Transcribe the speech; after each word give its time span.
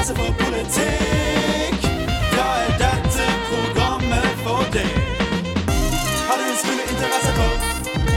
interesse 0.00 0.14
for 0.16 0.32
politikk, 0.44 1.82
da 2.36 2.44
er 2.64 2.70
dette 2.82 3.24
programmet 3.50 4.30
for 4.44 4.62
deg. 4.72 4.94
Har 6.28 6.36
du 6.40 6.44
en 6.52 6.56
smule 6.62 6.84
interesse 6.92 7.32
for 7.38 7.52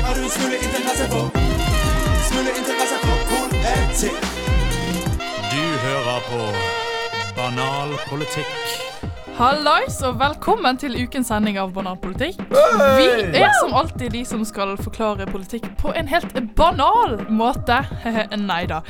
Har 0.06 0.14
du 0.16 0.22
en 0.24 0.30
smule 0.30 0.58
interesse 0.68 1.06
for 1.14 1.26
Smule 2.30 2.52
interesse 2.62 2.98
for 3.04 3.18
politikk? 3.34 4.24
Du 5.52 5.64
hører 5.86 6.20
på 6.30 6.42
Banal 7.36 7.90
politikk. 8.10 9.13
Hallais, 9.34 9.96
og 10.06 10.20
velkommen 10.20 10.78
til 10.78 10.94
ukens 11.02 11.32
sending 11.32 11.56
av 11.58 11.72
Banalpolitikk. 11.74 12.38
Vi 12.54 13.40
er 13.40 13.50
som 13.58 13.74
alltid 13.74 14.14
de 14.14 14.22
som 14.30 14.44
skal 14.46 14.76
forklare 14.78 15.26
politikk 15.26 15.66
på 15.80 15.90
en 15.98 16.06
helt 16.12 16.36
banal 16.54 17.16
måte. 17.34 17.80
Nei 18.38 18.68
da. 18.70 18.84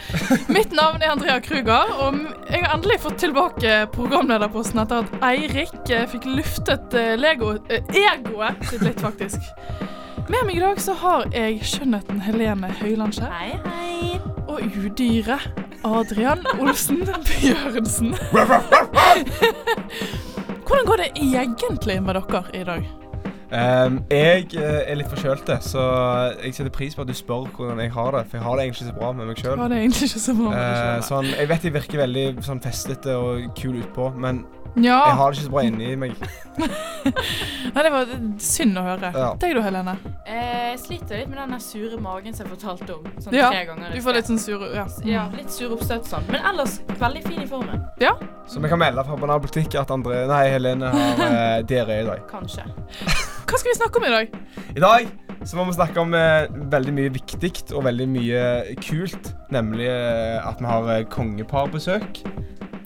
Mitt 0.52 0.76
navn 0.76 1.00
er 1.00 1.14
Andrea 1.14 1.40
Kruger, 1.40 1.88
og 2.04 2.20
jeg 2.50 2.60
har 2.66 2.76
endelig 2.76 3.00
fått 3.06 3.22
tilbake 3.24 3.88
programlederposten 3.96 4.84
etter 4.84 5.06
at 5.06 5.16
Eirik 5.32 5.80
eh, 5.88 6.04
fikk 6.12 6.28
luftet 6.28 6.92
eh, 7.00 7.16
Lego, 7.16 7.56
eh, 7.72 7.80
egoet 8.04 8.60
sitt 8.68 8.84
litt, 8.84 9.00
faktisk. 9.00 9.40
Med 10.28 10.44
meg 10.44 10.60
i 10.60 10.66
dag 10.66 10.76
så 10.84 10.92
har 11.00 11.24
jeg 11.32 11.64
skjønnheten 11.72 12.20
Helene 12.28 12.68
Høylandskjær. 12.84 13.32
Hei, 13.32 13.56
hei. 13.64 14.20
Og 14.44 14.60
udyret 14.60 15.48
Adrian 15.88 16.44
Olsen 16.60 17.08
Bjørnsen. 17.32 18.12
Hvordan 20.74 20.86
går 20.86 20.98
det 20.98 21.10
egentlig 21.16 22.04
med 22.04 22.16
dere 22.16 22.44
i 22.54 22.64
dag? 22.64 22.86
Um, 23.54 24.00
jeg 24.10 24.48
eh, 24.58 24.80
er 24.90 24.96
litt 24.98 25.10
forkjølte, 25.12 25.60
så 25.62 25.84
jeg 26.42 26.56
setter 26.58 26.72
pris 26.74 26.96
på 26.98 27.04
at 27.04 27.12
du 27.12 27.14
spør 27.14 27.46
hvordan 27.54 27.78
jeg 27.84 27.92
har 27.94 28.10
det. 28.16 28.24
For 28.32 28.40
jeg 28.40 28.46
har 28.48 28.58
det 28.58 28.64
egentlig 28.64 28.82
ikke 28.82 28.88
så 28.88 28.96
bra 28.98 29.12
med 29.14 29.30
meg 29.30 29.38
sjøl. 29.38 29.62
Deg 29.70 29.84
selv? 30.24 31.06
sånn, 31.06 31.30
jeg 31.30 31.52
vet 31.52 31.68
jeg 31.70 31.76
virker 31.76 32.02
veldig 32.02 32.26
sånn 32.48 32.64
festete 32.64 33.20
og 33.22 33.46
kul 33.60 33.78
utpå, 33.84 34.10
men 34.18 34.42
Ja. 34.76 35.00
jeg 35.06 35.18
har 35.20 35.32
det 35.32 35.38
ikke 35.38 35.46
så 35.46 35.54
bra 35.54 35.64
inni 35.68 35.90
meg. 36.02 36.14
Nei, 37.74 37.84
det 37.86 37.92
var 37.94 38.14
synd 38.42 38.80
å 38.80 38.84
høre. 38.86 39.12
Ja. 39.14 39.28
Deg 39.42 39.56
da, 39.58 39.64
Helene? 39.66 39.96
Eh, 40.26 40.72
jeg 40.72 40.80
sliter 40.82 41.22
litt 41.22 41.30
med 41.30 41.42
den 41.42 41.62
sure 41.62 42.00
magen 42.02 42.34
som 42.34 42.48
jeg 42.48 42.56
fortalte 42.56 42.96
om. 42.96 43.10
Sånn 43.22 43.38
Ja, 43.38 43.52
tre 43.54 43.66
ganger. 43.70 43.94
Du 43.94 44.02
får 44.06 44.18
litt 44.18 44.32
sånn 44.32 44.42
sur 44.42 44.66
Ja. 44.74 44.86
Ja, 45.06 45.28
litt 45.38 45.54
sur 45.54 45.76
oppstøt 45.78 46.10
sånn. 46.10 46.26
Men 46.32 46.46
ellers 46.54 46.80
veldig 47.02 47.26
fin 47.28 47.44
i 47.44 47.50
formen. 47.50 47.84
ja. 48.02 48.16
Så 48.50 48.60
vi 48.60 48.68
kan 48.68 48.80
melde 48.82 49.06
fra 49.08 49.16
Banal 49.16 49.40
politikk 49.40 49.78
at 49.80 49.92
André, 49.94 50.26
nei, 50.28 50.42
Helene 50.52 50.90
har 50.92 51.22
uh, 51.22 51.60
diaré 51.70 52.02
i 52.02 52.08
dag. 52.10 52.26
Kanskje. 52.32 52.66
Hva 52.68 53.60
skal 53.62 53.70
vi 53.70 53.78
snakke 53.78 54.02
om 54.02 54.08
i 54.10 54.12
dag? 54.12 54.40
I 54.74 54.82
dag 54.84 55.12
så 55.44 55.58
må 55.60 55.66
vi 55.68 55.76
snakke 55.76 56.00
om 56.00 56.14
eh, 56.16 56.46
veldig 56.72 56.94
mye 56.96 57.12
viktig 57.14 57.52
og 57.76 57.84
veldig 57.88 58.06
mye 58.08 58.44
kult. 58.84 59.34
Nemlig 59.52 59.90
eh, 59.92 60.40
at 60.40 60.62
vi 60.62 60.70
har 60.70 60.88
eh, 60.94 61.04
kongeparbesøk. 61.12 62.22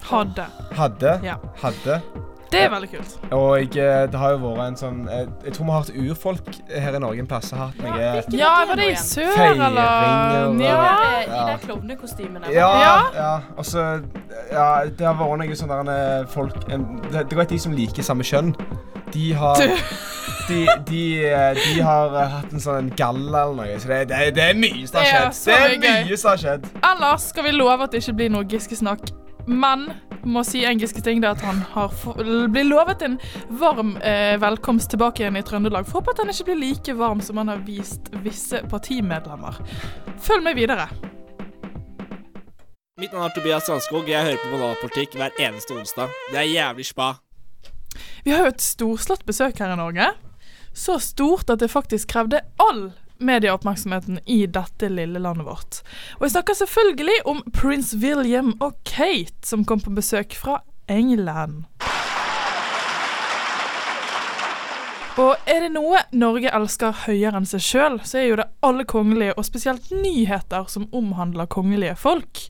Hadde. 0.04 0.46
Hadde. 0.78 1.20
Ja. 1.24 1.36
Hadde. 1.62 2.02
Det 2.52 2.62
er 2.64 2.70
veldig 2.72 2.88
kult. 2.94 3.16
Og 3.36 3.58
jeg, 3.76 4.08
det 4.12 4.16
har 4.20 4.30
jo 4.32 4.38
vært 4.56 4.68
en 4.70 4.76
sånn 4.80 5.00
Jeg, 5.12 5.28
Jeg 5.44 5.54
tror 5.54 5.66
vi 5.66 5.72
har 5.74 5.82
hatt 5.82 5.90
urfolk 6.00 6.46
her 6.72 6.96
i 6.96 7.00
Norge 7.04 7.20
en 7.20 7.28
plass 7.28 7.52
har 7.52 7.60
hatt 7.66 7.82
noe 7.84 7.98
Ja, 8.00 8.62
er 8.62 8.68
var 8.70 8.76
det 8.80 8.86
i 8.88 8.96
sør, 8.96 9.34
Feiringer 9.36 9.66
eller? 9.68 10.48
og- 10.48 10.62
Ja. 10.62 10.78
I 11.20 11.52
de 11.52 11.58
klovnekostymene. 11.66 12.54
Ja, 12.54 12.70
Ja. 12.80 13.02
ja. 13.16 13.40
Og 13.58 13.66
så 13.66 14.02
Ja, 14.52 14.86
det 14.86 15.06
har 15.06 15.16
vært 15.20 15.38
noe 15.44 15.56
sånn 15.60 15.68
der 15.68 15.92
en, 16.22 16.28
folk 16.28 16.56
en, 16.72 17.02
det, 17.12 17.26
det 17.30 17.36
jo 17.36 17.42
et 17.42 17.50
de 17.50 17.60
som 17.60 17.74
liker 17.76 18.02
samme 18.04 18.24
kjønn. 18.24 18.56
De 19.12 19.34
har 19.34 19.56
Du. 19.56 19.68
de, 20.48 20.68
de, 20.88 21.26
eh, 21.28 21.54
de 21.54 21.82
har 21.82 22.16
eh, 22.16 22.28
hatt 22.30 22.54
en 22.54 22.60
sånn 22.60 22.96
galla 22.96 23.44
eller 23.44 23.56
noe. 23.66 23.78
Så 23.80 23.88
det, 23.92 24.08
det, 24.08 24.34
det 24.36 24.44
er 24.44 24.54
mye 24.54 24.88
som 24.88 25.02
har 25.02 25.04
Det 25.04 25.12
er 25.12 25.20
skjedd. 25.20 25.34
så 25.34 25.46
Det 25.52 25.60
er 25.60 25.80
mye 25.80 25.90
gøy. 25.92 26.08
mye 26.08 26.18
som 26.18 26.30
har 26.30 26.38
skjedd. 26.38 26.66
Ellers 26.94 27.22
skal 27.28 27.44
vi 27.44 27.52
love 27.52 27.84
at 27.84 27.92
det 27.92 28.04
ikke 28.08 28.16
blir 28.16 28.30
noe 28.30 28.44
Giske-snakk. 28.46 29.12
Men 29.48 29.88
må 30.28 30.44
si 30.44 30.66
en 30.68 30.80
Giske-ting, 30.80 31.22
det 31.24 31.30
at 31.30 31.44
han 31.46 31.62
har 31.72 31.94
blir 32.52 32.68
lovet 32.68 33.02
en 33.06 33.16
varm 33.48 33.96
eh, 33.98 34.36
velkomst 34.42 34.92
tilbake 34.92 35.24
igjen 35.24 35.40
i 35.40 35.44
Trøndelag. 35.48 35.88
Får 35.88 36.02
håpe 36.02 36.16
at 36.16 36.24
han 36.24 36.32
ikke 36.34 36.50
blir 36.50 36.60
like 36.60 36.96
varm 37.00 37.22
som 37.24 37.40
han 37.40 37.54
har 37.54 37.62
vist 37.64 38.12
visse 38.26 38.60
partimedlemmer. 38.68 39.62
Følg 40.20 40.44
med 40.44 40.60
videre. 40.60 40.90
Mitt 43.00 43.14
navn 43.14 43.30
er 43.30 43.34
Tobias 43.36 43.68
Sandskog. 43.70 44.10
Jeg 44.10 44.26
hører 44.26 44.44
på 44.44 44.52
Banalpolitikk 44.52 45.16
hver 45.16 45.40
eneste 45.40 45.78
onsdag. 45.78 46.12
Det 46.34 46.42
er 46.42 46.52
jævlig 46.52 46.90
spa. 46.90 47.12
Vi 48.26 48.34
har 48.34 48.44
jo 48.44 48.52
et 48.56 48.64
storslått 48.64 49.24
besøk 49.28 49.62
her 49.64 49.76
i 49.76 49.80
Norge. 49.80 50.12
Så 50.76 51.00
stort 51.02 51.50
at 51.54 51.62
det 51.64 51.72
faktisk 51.72 52.12
krevde 52.12 52.44
all 52.60 52.90
medieoppmerksomheten 53.20 54.20
i 54.26 54.46
dette 54.46 54.90
lille 54.90 55.20
landet 55.20 55.48
vårt. 55.48 55.82
Og 56.20 56.28
jeg 56.28 56.36
snakker 56.38 56.58
selvfølgelig 56.62 57.20
om 57.26 57.44
prins 57.56 57.94
William 58.02 58.54
og 58.60 58.78
Kate, 58.88 59.38
som 59.46 59.66
kom 59.66 59.84
på 59.84 59.96
besøk 59.98 60.36
fra 60.38 60.62
England. 60.88 61.66
Og 65.18 65.50
er 65.50 65.64
det 65.66 65.72
noe 65.74 66.04
Norge 66.14 66.52
elsker 66.54 67.06
høyere 67.08 67.40
enn 67.40 67.48
seg 67.50 67.64
sjøl, 67.66 67.96
så 68.06 68.20
er 68.20 68.28
jo 68.28 68.36
det 68.38 68.52
alle 68.66 68.86
kongelige, 68.86 69.34
og 69.34 69.48
spesielt 69.48 69.90
nyheter 69.90 70.68
som 70.70 70.86
omhandler 70.94 71.50
kongelige 71.50 71.96
folk. 71.98 72.44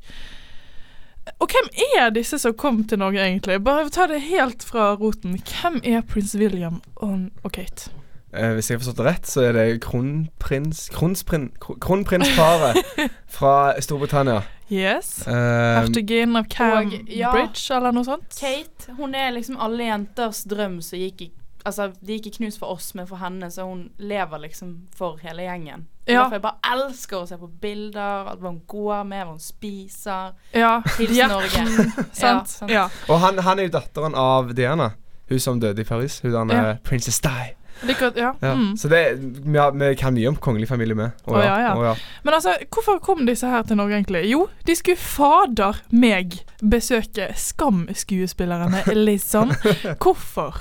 Og 1.39 1.51
hvem 1.51 1.69
er 1.99 2.11
disse 2.15 2.39
som 2.39 2.55
kom 2.59 2.81
til 2.87 2.99
Norge, 2.99 3.23
egentlig? 3.23 3.61
Bare 3.63 3.91
ta 3.93 4.07
det 4.11 4.19
helt 4.27 4.63
fra 4.67 4.93
roten. 4.99 5.39
Hvem 5.47 5.79
er 5.83 6.03
prins 6.07 6.35
William 6.39 6.81
og, 6.95 7.51
Kate? 7.55 7.91
Eh, 8.33 8.53
hvis 8.57 8.69
jeg 8.69 8.75
har 8.77 8.83
forstått 8.83 8.97
det 8.99 9.05
rett, 9.07 9.27
så 9.29 9.41
er 9.47 9.53
det 9.55 9.65
kronprins 9.85 10.89
kronprins, 10.91 11.53
Kronprinsparet 11.79 12.77
fra 13.37 13.73
Storbritannia. 13.81 14.41
Yes. 14.69 15.27
Eh, 15.27 15.33
Hertuginnen 15.79 16.35
av 16.35 16.43
Cambridge, 16.51 17.05
ja. 17.15 17.31
eller 17.77 17.95
noe 17.95 18.03
sånt? 18.03 18.27
Kate 18.35 18.97
hun 18.97 19.15
er 19.15 19.31
liksom 19.31 19.55
alle 19.63 19.87
jenters 19.87 20.43
drøm 20.43 20.81
som 20.83 20.99
gikk 20.99 21.21
i 21.29 21.33
Altså, 21.67 21.89
de 21.99 22.15
gikk 22.15 22.27
i 22.29 22.31
knus 22.37 22.55
for 22.55 22.71
oss, 22.71 22.93
men 22.95 23.03
for 23.09 23.19
henne, 23.19 23.49
så 23.51 23.65
hun 23.67 23.89
lever 23.99 24.39
liksom 24.39 24.69
for 24.95 25.17
hele 25.19 25.43
gjengen. 25.43 25.81
Ja. 26.07 26.21
Derfor 26.21 26.37
jeg 26.37 26.43
bare 26.45 26.71
elsker 26.77 27.17
å 27.17 27.25
se 27.27 27.35
på 27.41 27.49
bilder, 27.59 28.29
hva 28.39 28.51
hun 28.53 28.61
går 28.71 29.01
med, 29.09 29.25
hva 29.25 29.33
hun 29.33 29.41
spiser. 29.43 30.29
Ja. 30.55 30.77
Hils 30.95 31.11
Ja. 31.17 31.27
Norge. 31.27 31.65
Sant? 32.15 32.21
Ja, 32.21 32.37
sant. 32.53 32.71
Ja. 32.71 32.85
og 33.11 33.19
han, 33.19 33.41
han 33.43 33.59
er 33.59 33.67
jo 33.67 33.73
datteren 33.75 34.15
av 34.15 34.53
Diana. 34.55 34.93
Hun 35.27 35.43
som 35.43 35.59
døde 35.59 35.83
i 35.83 35.89
Paris. 35.89 36.21
Hun 36.23 36.31
der 36.31 36.55
Ja. 36.55 36.63
prinsesse 36.87 36.87
Princess 36.87 37.19
Di. 37.19 37.56
Like, 37.85 38.11
ja. 38.15 38.31
Ja. 38.41 38.53
Mm. 38.57 38.77
Så 38.77 38.87
det, 38.89 39.01
vi, 39.45 39.57
har, 39.57 39.71
vi 39.77 39.91
kan 39.95 40.13
mye 40.15 40.27
om 40.31 40.35
kongelig 40.41 40.67
familie 40.69 40.95
med. 40.97 41.11
Å, 41.29 41.37
ja, 41.43 41.55
ja. 41.61 41.73
Oh, 41.77 41.83
ja. 41.85 41.95
Men 42.23 42.33
altså, 42.33 42.55
hvorfor 42.73 42.99
kom 43.05 43.25
disse 43.27 43.47
her 43.51 43.61
til 43.69 43.77
Norge, 43.77 43.93
egentlig? 43.99 44.23
Jo, 44.31 44.47
de 44.65 44.75
skulle 44.75 44.97
fader 44.97 45.77
meg 45.91 46.39
besøke 46.61 47.29
Skam-skuespillerne, 47.37 48.83
liksom. 48.95 49.51
Hvorfor 50.03 50.55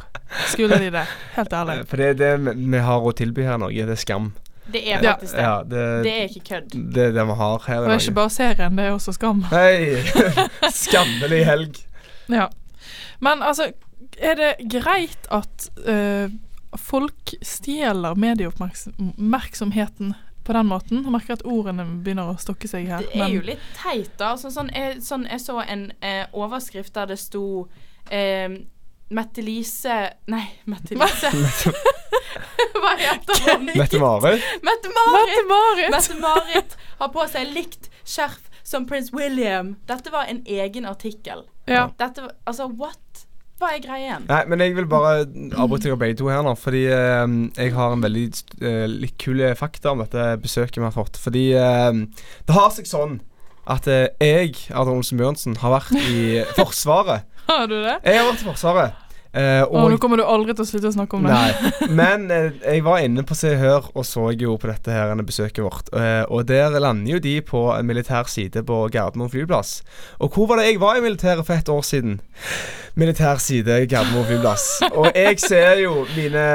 skulle 0.50 0.78
de 0.82 0.91
det? 0.91 1.06
Helt 1.37 1.53
ærlig. 1.53 1.78
For 1.88 1.97
det 2.03 2.09
er 2.15 2.19
det 2.21 2.56
vi- 2.56 2.82
har 2.87 3.00
å 3.00 3.12
tilby 3.16 3.43
her 3.47 3.54
i 3.56 3.62
Norge. 3.65 3.87
Det 3.87 3.97
er 3.97 4.03
skam. 4.03 4.33
Det 4.66 4.83
er 4.83 5.03
Ja. 5.03 5.12
faktisk 5.15 5.33
det. 5.37 5.43
Ja, 5.43 5.56
det, 5.62 5.83
Det 6.04 6.12
er 6.12 6.25
ikke 6.28 6.44
kødd. 6.48 6.93
det 6.94 7.03
er 7.09 7.12
det 7.12 7.27
vi 7.28 7.34
har 7.41 7.59
her 7.66 7.75
i 7.75 7.78
Og 7.78 7.88
det 7.88 7.94
er 7.97 8.00
ikke 8.04 8.15
bare 8.21 8.31
serien, 8.34 8.77
det 8.77 8.84
er 8.84 8.91
også 8.97 9.12
Skam. 9.15 9.43
Hei! 9.50 10.03
Skammelig 10.75 11.44
helg. 11.47 11.77
Ja. 12.28 12.48
Men 13.21 13.43
altså, 13.43 13.71
er 14.19 14.34
det 14.34 14.50
greit 14.72 15.28
at 15.31 15.69
eh, 15.87 16.28
folk 16.78 17.34
stjeler 17.43 18.15
medieoppmerksomheten 18.15 20.15
på 20.47 20.53
den 20.53 20.66
måten? 20.71 21.03
Jeg 21.04 21.15
merker 21.15 21.37
at 21.37 21.44
ordene 21.47 21.87
begynner 22.04 22.31
å 22.31 22.38
stokke 22.41 22.69
seg 22.71 22.88
her. 22.91 23.04
Det 23.12 23.22
er 23.22 23.34
jo 23.34 23.44
litt 23.47 23.66
teit, 23.78 24.12
da. 24.21 24.34
Sånn, 24.41 24.54
sånn, 24.54 24.72
jeg, 24.75 25.00
sånn, 25.04 25.27
jeg 25.31 25.43
så 25.43 25.60
en 25.65 25.91
eh, 26.00 26.25
overskrift 26.37 26.94
der 26.94 27.12
det 27.12 27.19
sto 27.22 27.44
eh, 28.10 28.59
Mette-Lise 29.09 29.99
Nei, 30.32 30.47
Mette-Lise. 30.71 31.31
Hva 32.77 32.93
heter 33.00 33.43
hun? 33.47 33.71
Mette-Marit. 33.81 34.43
Mette-Marit! 34.66 34.66
Mette-Marit! 34.66 35.91
Mette-Marit 35.94 36.77
har 36.98 37.15
på 37.15 37.27
seg 37.30 37.54
likt 37.54 37.91
skjerf 38.07 38.51
som 38.66 38.86
prins 38.86 39.12
William. 39.15 39.77
Dette 39.86 40.10
var 40.10 40.27
en 40.30 40.42
egen 40.47 40.86
artikkel. 40.86 41.47
Ja. 41.66 41.89
Dette 41.98 42.27
var 42.27 42.34
Altså, 42.45 42.66
what? 42.66 43.25
Hva 43.56 43.70
er 43.72 43.80
greien? 43.80 44.26
Nei, 44.28 44.42
men 44.50 44.60
jeg 44.60 44.74
vil 44.76 44.88
bare 44.91 45.22
avbryte 45.56 45.88
dere 45.88 45.97
begge 46.00 46.18
to 46.20 46.28
her 46.28 46.42
nå, 46.44 46.53
fordi 46.60 46.82
eh, 46.92 47.22
jeg 47.56 47.72
har 47.76 47.94
en 47.94 48.04
veldig 48.04 48.26
eh, 48.60 48.84
litt 48.92 49.16
kul 49.22 49.41
fakta 49.56 49.94
om 49.94 50.03
dette 50.04 50.26
besøket 50.42 50.76
vi 50.82 50.84
har 50.84 50.92
fått. 50.92 51.16
Fordi 51.20 51.47
eh, 51.56 52.03
det 52.44 52.56
har 52.58 52.68
seg 52.76 52.91
sånn 52.91 53.16
at 53.66 53.88
eh, 53.91 54.10
jeg, 54.22 54.53
Adrian 54.70 55.00
Olsen 55.00 55.18
Bjørnsen, 55.22 55.56
har 55.62 55.72
vært 55.78 55.97
i 56.04 56.44
Forsvaret. 56.58 57.24
Har 57.47 57.64
du 57.70 57.78
det? 57.78 57.97
Jeg 58.04 58.20
har 58.20 58.28
vært 58.28 58.44
i 58.44 58.48
Forsvaret. 58.50 59.03
Eh, 59.36 59.62
Å, 59.68 59.83
nå 59.91 59.98
kommer 60.00 60.16
du 60.16 60.24
aldri 60.24 60.54
til 60.56 60.65
å 60.65 60.68
slutte 60.68 60.88
å 60.88 60.94
snakke 60.94 61.18
om 61.18 61.27
det. 61.27 61.34
Nei, 61.34 61.91
men 61.98 62.24
uh, 62.33 62.47
jeg 62.62 62.84
var 62.86 63.03
inne 63.04 63.24
på 63.27 63.36
Se 63.36 63.50
og 63.53 63.60
Hør 63.60 63.88
og 63.92 64.06
så 64.09 64.30
jo 64.33 64.54
på 64.60 64.71
dette 64.71 64.94
her 64.94 65.12
besøket 65.27 65.60
vårt. 65.65 65.91
Uh, 65.92 66.24
og 66.33 66.47
der 66.48 66.72
lander 66.80 67.16
jo 67.16 67.21
de 67.21 67.34
på 67.44 67.66
en 67.74 67.88
militær 67.88 68.30
side 68.33 68.65
på 68.66 68.80
Gardermoen 68.94 69.33
flyplass. 69.33 69.83
Og 70.24 70.33
hvor 70.33 70.48
var 70.48 70.62
det 70.62 70.71
jeg 70.71 70.80
var 70.80 70.97
i 70.97 71.04
militæret 71.04 71.44
for 71.44 71.59
et 71.59 71.68
år 71.68 71.84
siden? 71.84 72.16
Militær 72.97 73.42
side 73.44 73.83
Gardermoen 73.91 74.28
flyplass. 74.30 74.66
Og 74.94 75.10
jeg 75.12 75.36
ser 75.44 75.84
jo 75.84 76.06
mine 76.16 76.47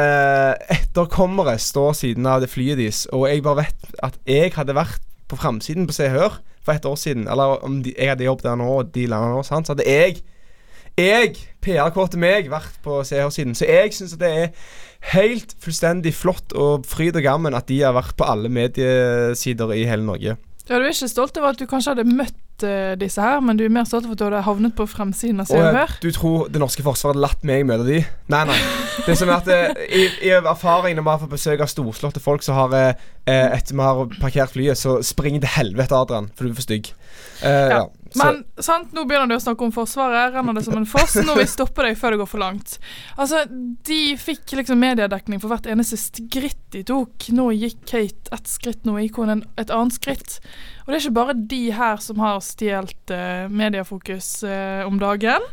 etterkommere 0.74 1.60
stå 1.62 1.92
siden 2.02 2.26
av 2.26 2.42
det 2.42 2.50
flyet 2.50 2.82
deres, 2.82 3.06
og 3.14 3.28
jeg 3.30 3.46
bare 3.46 3.68
vet 3.68 3.94
at 4.02 4.18
jeg 4.26 4.56
hadde 4.58 4.78
vært 4.78 5.06
på 5.30 5.38
framsiden 5.38 5.86
på 5.86 5.96
Se 5.96 6.10
og 6.10 6.18
Hør 6.18 6.42
for 6.66 6.78
et 6.78 6.86
år 6.86 6.98
siden, 6.98 7.30
eller 7.30 7.62
om 7.66 7.80
de, 7.86 7.94
jeg 7.98 8.10
hadde 8.10 8.26
jobbet 8.26 8.50
der 8.50 8.58
nå, 8.58 8.68
og 8.82 8.92
de 8.94 9.08
landa 9.10 9.32
nå, 9.34 9.46
sant, 9.46 9.70
så 9.70 9.74
hadde 9.74 9.86
jeg 9.90 10.20
jeg, 11.06 11.42
PR-kåte 11.64 12.20
meg, 12.22 12.50
vært 12.52 12.78
på 12.86 13.02
Se 13.08 13.20
og 13.20 13.30
Hør-siden. 13.30 13.58
Så 13.58 13.68
jeg 13.70 13.94
syns 13.96 14.18
det 14.22 14.30
er 14.30 14.54
helt 15.16 15.56
fullstendig 15.62 16.14
flott 16.14 16.54
og 16.58 16.86
fryd 16.90 17.18
og 17.18 17.26
gammen 17.26 17.58
at 17.58 17.70
de 17.72 17.82
har 17.82 17.96
vært 17.98 18.16
på 18.18 18.28
alle 18.30 18.52
mediesider 18.54 19.74
i 19.74 19.86
hele 19.90 20.06
Norge. 20.06 20.38
Ja, 20.70 20.78
du 20.78 20.86
er 20.86 20.94
ikke 20.94 21.10
stolt 21.10 21.38
over 21.40 21.52
at 21.52 21.60
du 21.60 21.66
kanskje 21.68 21.96
hadde 21.96 22.06
møtt 22.08 22.64
uh, 22.64 22.94
disse 23.00 23.22
her, 23.24 23.42
men 23.44 23.58
du 23.58 23.66
er 23.66 23.74
mer 23.74 23.88
stolt 23.90 24.06
over 24.06 24.14
at 24.14 24.22
du 24.22 24.26
hadde 24.28 24.44
havnet 24.46 24.76
på 24.78 24.86
fremsiden 24.88 25.42
av 25.42 25.50
Se 25.50 25.58
Og 25.58 25.66
Hør? 25.76 25.96
du 26.04 26.12
tror 26.16 26.52
det 26.54 26.62
norske 26.62 26.86
forsvaret 26.86 27.18
hadde 27.18 27.26
latt 27.26 27.48
meg 27.48 27.66
møte 27.68 27.88
de? 27.88 27.98
Nei, 28.32 28.44
nei. 28.48 28.60
Det 29.08 29.18
som 29.20 29.32
er 29.32 29.42
at 29.42 29.50
uh, 29.50 29.82
i, 29.90 30.06
I 30.30 30.36
erfaring 30.38 30.96
når 30.96 31.08
vi 31.08 31.14
har 31.14 31.24
fått 31.24 31.34
besøk 31.34 31.66
av 31.66 31.72
storslåtte 31.72 32.22
folk 32.24 32.46
som 32.46 32.60
har 32.60 32.76
uh, 32.78 33.10
Etter 33.26 33.74
vi 33.74 33.84
har 33.84 34.16
parkert 34.22 34.54
flyet, 34.54 34.80
så 34.80 35.00
springer 35.06 35.44
til 35.44 35.56
helvete, 35.58 35.98
Adrian, 35.98 36.30
for 36.36 36.46
du 36.46 36.54
er 36.54 36.62
for 36.62 36.70
stygg. 36.70 36.94
Uh, 37.42 37.50
ja. 37.50 37.82
Så, 37.82 38.01
Men 38.20 38.42
sant, 38.60 38.92
nå 38.96 39.06
begynner 39.08 39.30
du 39.32 39.38
å 39.38 39.44
snakke 39.44 39.64
om 39.64 39.72
Forsvaret. 39.76 40.34
Renner 40.36 40.58
det 40.58 40.66
som 40.66 40.76
en 40.78 40.88
foss. 40.90 41.16
Nå 41.22 41.36
vil 41.36 41.46
vi 41.46 41.52
stoppe 41.52 41.86
deg 41.86 42.00
før 42.00 42.16
det 42.16 42.22
går 42.22 42.30
for 42.32 42.44
langt. 42.44 42.76
Altså, 43.16 43.46
De 43.88 44.00
fikk 44.20 44.56
liksom 44.60 44.82
mediedekning 44.84 45.40
for 45.44 45.54
hvert 45.54 45.70
eneste 45.72 46.00
skritt 46.00 46.60
de 46.76 46.84
tok. 46.88 47.30
Nå 47.36 47.50
gikk 47.56 47.86
Kate 47.88 48.36
ett 48.36 48.52
skritt, 48.52 48.84
nå 48.88 48.98
gikk 49.00 49.22
hun 49.22 49.46
et 49.56 49.72
annet 49.72 49.96
skritt. 49.96 50.40
Og 50.84 50.92
det 50.92 50.98
er 50.98 51.06
ikke 51.06 51.20
bare 51.22 51.40
de 51.56 51.64
her 51.78 52.04
som 52.04 52.20
har 52.24 52.44
stjålet 52.44 53.16
uh, 53.16 53.48
mediefokus 53.52 54.42
uh, 54.44 54.84
om 54.88 55.00
dagen. 55.02 55.48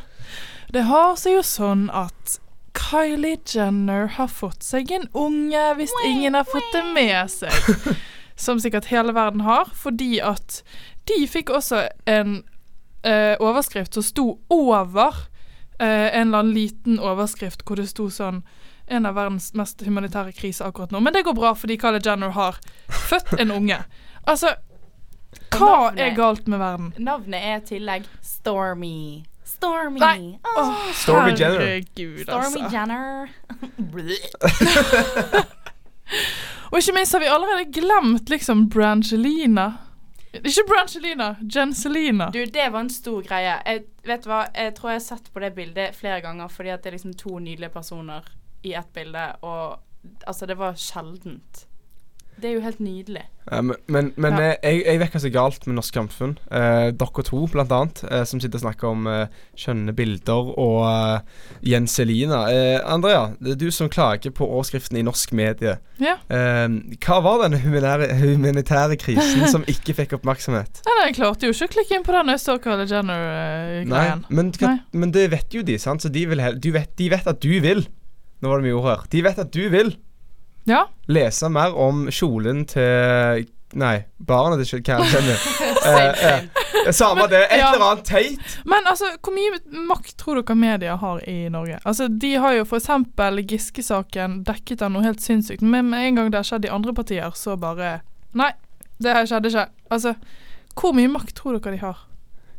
Det 0.75 0.85
har 0.89 1.17
seg 1.17 1.39
jo 1.39 1.47
sånn 1.47 1.89
at 1.97 2.39
Kylie 2.79 3.39
Jenner 3.49 4.07
har 4.19 4.29
fått 4.31 4.63
seg 4.67 4.93
en 4.95 5.09
unge, 5.17 5.65
hvis 5.79 5.95
ingen 6.07 6.37
har 6.39 6.47
fått 6.49 6.69
det 6.75 6.85
med 6.95 7.33
seg. 7.33 7.95
Som 8.39 8.61
sikkert 8.63 8.87
hele 8.93 9.11
verden 9.17 9.43
har, 9.43 9.71
fordi 9.75 10.21
at 10.23 10.61
de 11.09 11.27
fikk 11.29 11.51
også 11.51 11.87
en 12.07 12.45
eh, 13.03 13.35
overskrift 13.41 13.95
som 13.97 14.03
sto 14.07 14.27
over 14.53 15.15
eh, 15.79 16.15
en 16.15 16.29
eller 16.29 16.39
annen 16.43 16.55
liten 16.55 16.99
overskrift 17.01 17.65
hvor 17.67 17.77
det 17.81 17.89
sto 17.91 18.09
sånn 18.13 18.43
En 18.89 19.05
av 19.05 19.15
verdens 19.19 19.51
mest 19.53 19.83
humanitære 19.85 20.33
kriser 20.33 20.65
akkurat 20.71 20.89
nå. 20.95 21.01
Men 21.05 21.13
det 21.13 21.21
går 21.27 21.35
bra 21.37 21.51
fordi 21.55 21.75
Kylie 21.77 22.01
Jenner 22.01 22.31
har 22.33 22.57
født 22.89 23.35
en 23.43 23.51
unge. 23.53 23.77
Altså, 24.25 24.55
hva 25.53 25.93
navnet- 25.93 26.01
er 26.07 26.15
galt 26.17 26.49
med 26.49 26.59
verden? 26.63 26.95
Navnet 26.97 27.45
er 27.51 27.59
i 27.59 27.67
tillegg 27.69 28.07
Stormy. 28.25 29.27
Stormy. 29.45 30.01
Nei. 30.01 30.41
Åh, 30.57 30.73
Stormy 30.97 31.37
Jenner. 31.37 31.61
herregud, 31.61 32.25
Stormy 32.25 32.65
altså. 32.65 32.73
Jenner. 32.73 33.29
Og 36.71 36.79
ikke 36.81 36.95
minst 36.97 37.15
har 37.17 37.23
vi 37.23 37.31
allerede 37.33 37.69
glemt 37.73 38.29
liksom 38.33 38.67
Brangelina. 38.73 39.71
Ikke 40.45 40.65
Brangelina, 40.69 41.33
Jenselina. 41.55 42.31
Du, 42.35 42.41
det 42.45 42.69
var 42.73 42.85
en 42.85 42.93
stor 42.93 43.23
greie. 43.27 43.57
Jeg, 43.67 43.85
vet 44.07 44.25
du 44.25 44.31
hva, 44.31 44.45
jeg 44.55 44.75
tror 44.77 44.93
jeg 44.93 45.01
har 45.01 45.07
sett 45.07 45.33
på 45.35 45.43
det 45.45 45.53
bildet 45.57 45.97
flere 45.99 46.21
ganger 46.25 46.53
fordi 46.53 46.75
at 46.75 46.85
det 46.85 46.93
er 46.93 46.99
liksom 46.99 47.17
to 47.19 47.39
nydelige 47.39 47.73
personer 47.75 48.27
i 48.67 48.75
ett 48.75 48.91
bilde, 48.95 49.25
og 49.47 49.79
altså, 50.27 50.47
det 50.47 50.59
var 50.59 50.79
sjeldent. 50.79 51.68
Det 52.39 52.51
er 52.53 52.55
jo 52.55 52.61
helt 52.63 52.79
nydelig. 52.79 53.23
Eh, 53.51 53.63
men 53.67 53.77
men, 53.89 54.13
men 54.21 54.33
Ja. 54.39 54.51
eh, 54.53 54.57
jeg, 54.77 54.85
jeg 54.87 54.99
vet 55.01 55.11
hva 55.15 55.21
som 55.23 55.29
er 55.31 55.35
galt 55.35 55.65
med 55.67 55.75
norsk 55.79 55.97
samfunn. 55.99 56.35
Eh, 56.55 56.91
dere 57.01 57.25
to, 57.27 57.41
blant 57.51 57.73
annet, 57.75 58.03
eh, 58.07 58.23
som 58.29 58.39
sitter 58.41 58.61
og 58.61 58.63
snakker 58.63 58.89
om 58.93 59.07
eh, 59.11 59.27
skjønne 59.59 59.95
bilder, 59.99 60.53
og 60.55 60.85
eh, 60.87 61.43
Jens 61.73 61.97
Elina. 61.99 62.45
Andrea, 62.87 63.33
det 63.43 63.57
er 63.57 63.61
du 63.65 63.71
som 63.75 63.91
klager 63.91 64.31
på 64.31 64.47
overskriften 64.47 65.01
i 65.01 65.03
norsk 65.03 65.33
medie. 65.35 65.79
Ja. 65.99 66.15
Hva 66.31 67.19
var 67.25 67.43
denne 67.43 67.59
humanitære, 67.59 68.13
humanitære 68.21 68.97
krisen 69.03 69.49
som 69.51 69.65
ikke 69.75 69.97
fikk 69.99 70.15
oppmerksomhet? 70.21 70.83
Nei, 70.87 70.95
nei, 71.01 71.07
jeg 71.11 71.19
klarte 71.19 71.49
jo 71.51 71.57
ikke 71.57 71.67
å 71.71 71.75
klikke 71.75 71.99
inn 71.99 72.07
på 72.07 72.15
den 72.15 72.31
Nei, 72.31 72.87
Jenner-greien. 72.95 74.25
men, 74.31 74.53
men 74.93 75.11
det 75.15 75.31
vet 75.35 75.55
jo 75.59 75.63
de, 75.67 75.79
sant? 75.83 76.03
Så 76.05 76.13
de, 76.15 76.27
vil, 76.31 76.43
du 76.63 76.71
vet, 76.75 76.93
de 76.99 77.11
vet 77.11 77.27
at 77.27 77.41
du 77.43 77.51
vil. 77.65 77.83
Nå 78.39 78.53
var 78.53 78.61
det 78.63 78.69
mye 78.69 78.79
ord 78.79 78.87
her. 78.93 79.01
De 79.11 79.23
vet 79.27 79.39
at 79.43 79.51
du 79.55 79.65
vil 79.73 79.97
Ja. 80.69 80.85
lese 81.09 81.49
mer 81.51 81.75
om 81.77 82.07
kjolen 82.13 82.67
til 82.69 83.47
Nei, 83.77 83.99
barnet 84.25 84.63
til 84.65 84.81
Karen 84.83 85.05
Jenner. 85.13 85.43
eh, 85.89 86.39
Eh. 86.89 86.93
Samme 86.93 87.27
det. 87.29 87.43
Et 87.53 87.59
Ja. 87.59 87.75
eller 87.75 87.85
annet 87.91 88.05
teit. 88.09 88.55
Men 88.65 88.87
altså, 88.89 89.11
hvor 89.21 89.35
mye 89.35 89.59
makt 89.91 90.15
tror 90.17 90.39
dere 90.41 90.55
media 90.57 90.95
har 90.97 91.21
i 91.29 91.49
Norge? 91.53 91.77
Altså, 91.85 92.07
De 92.09 92.31
har 92.41 92.55
jo 92.57 92.65
f.eks. 92.65 92.89
Giske-saken 93.51 94.39
dekket 94.47 94.83
av 94.83 94.93
noe 94.95 95.03
helt 95.05 95.21
sinnssykt, 95.21 95.61
men 95.61 95.91
med 95.91 96.07
en 96.07 96.15
gang 96.17 96.31
det 96.33 96.39
har 96.41 96.49
skjedd 96.49 96.65
i 96.65 96.73
andre 96.73 96.95
partier, 96.97 97.31
så 97.37 97.59
bare 97.61 98.01
Nei, 98.35 98.53
det 99.01 99.15
skjedde 99.29 99.49
ikke. 99.53 99.67
Altså, 99.91 100.15
hvor 100.75 100.95
mye 100.97 101.09
makt 101.13 101.35
tror 101.37 101.59
dere 101.59 101.77
de 101.77 101.83
har? 101.83 101.99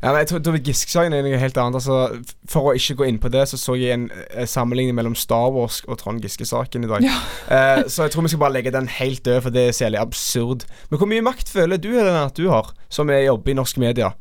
Ja, 0.01 0.13
men 0.13 0.21
jeg 0.21 0.27
tror 0.29 0.39
tror 0.39 0.55
Giske-saken 0.63 1.11
er 1.13 1.25
noe 1.25 1.39
helt 1.41 1.57
annet. 1.59 1.75
Altså, 1.75 2.21
for 2.47 2.69
å 2.69 2.75
ikke 2.77 2.95
gå 3.01 3.07
inn 3.09 3.17
på 3.19 3.27
det, 3.33 3.41
så 3.51 3.57
så 3.59 3.73
jeg 3.75 3.97
en 3.97 4.05
eh, 4.31 4.45
sammenligning 4.47 4.95
mellom 4.95 5.15
Star 5.19 5.49
Wars 5.51 5.81
og 5.91 5.97
Trond 5.99 6.21
Giske-saken 6.23 6.85
i 6.87 6.91
dag. 6.91 7.03
Ja. 7.03 7.17
Eh, 7.49 7.81
så 7.89 8.05
jeg 8.05 8.11
tror 8.13 8.21
vi 8.23 8.29
skal 8.29 8.39
bare 8.43 8.53
legge 8.53 8.71
den 8.71 8.87
helt 8.87 9.23
død, 9.25 9.41
for 9.41 9.49
det 9.49 9.63
er 9.67 9.71
særlig 9.75 9.97
absurd. 9.99 10.63
Men 10.91 10.99
hvor 11.01 11.09
mye 11.09 11.23
makt 11.25 11.49
føler 11.49 11.81
du 11.81 11.89
Helena, 11.89 12.27
at 12.29 12.37
du 12.37 12.45
har, 12.51 12.69
som 12.93 13.09
er 13.09 13.23
jobber 13.25 13.51
i 13.51 13.57
norske 13.57 13.81
media? 13.81 14.11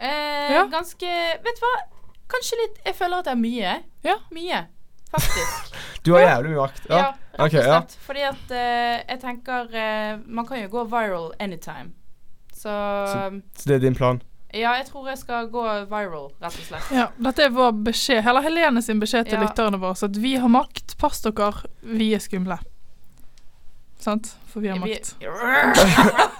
Eh, 0.00 0.50
Ja. 0.50 0.64
Ganske 0.72 1.06
Vet 1.44 1.60
du 1.60 1.62
hva? 1.62 1.74
Kanskje 2.30 2.56
litt 2.58 2.78
Jeg 2.86 2.94
føler 2.98 3.20
at 3.20 3.28
det 3.28 3.34
er 3.36 3.38
mye. 3.42 3.74
Ja. 4.06 4.16
Mye, 4.34 4.62
faktisk. 5.12 5.76
Du 6.06 6.14
har 6.16 6.24
jævlig 6.24 6.54
mye 6.54 6.62
makt. 6.64 6.86
ja, 6.88 6.96
Ja. 6.96 7.10
rett 7.36 7.44
ok, 7.44 7.54
og 7.60 7.68
ja. 7.68 7.76
slett. 7.82 7.96
Fordi 8.08 8.24
at 8.30 8.56
eh, 8.56 8.96
jeg 9.12 9.20
tenker 9.22 9.76
eh, 9.76 10.16
Man 10.26 10.46
kan 10.48 10.62
jo 10.64 10.70
gå 10.72 10.84
viral 10.90 11.30
anytime. 11.38 11.92
Så, 12.56 12.72
Så 13.54 13.68
det 13.68 13.76
er 13.76 13.84
din 13.84 13.94
plan? 13.94 14.22
Ja, 14.52 14.72
jeg 14.76 14.86
tror 14.88 15.06
jeg 15.08 15.18
skal 15.18 15.46
gå 15.52 15.62
viral, 15.90 16.30
rett 16.42 16.56
og 16.58 16.64
slett. 16.66 16.90
Ja, 16.96 17.06
Dette 17.22 17.42
er 17.46 17.50
vår 17.54 17.72
beskjed, 17.86 18.26
eller 18.26 18.42
Helene 18.42 18.82
sin 18.82 18.98
beskjed 19.00 19.24
til 19.30 19.38
Ja. 19.38 19.44
lytterne 19.46 19.78
våre. 19.78 19.94
Så 19.94 20.04
at 20.10 20.16
vi 20.16 20.34
har 20.36 20.48
makt. 20.48 20.96
Pass 20.98 21.20
dere, 21.22 21.52
vi 21.82 22.14
er 22.14 22.18
skumle. 22.18 22.58
Sant? 24.00 24.34
For 24.48 24.60
vi 24.60 24.68
har 24.68 24.78
Vi- 24.80 24.80
makt. 24.80 25.14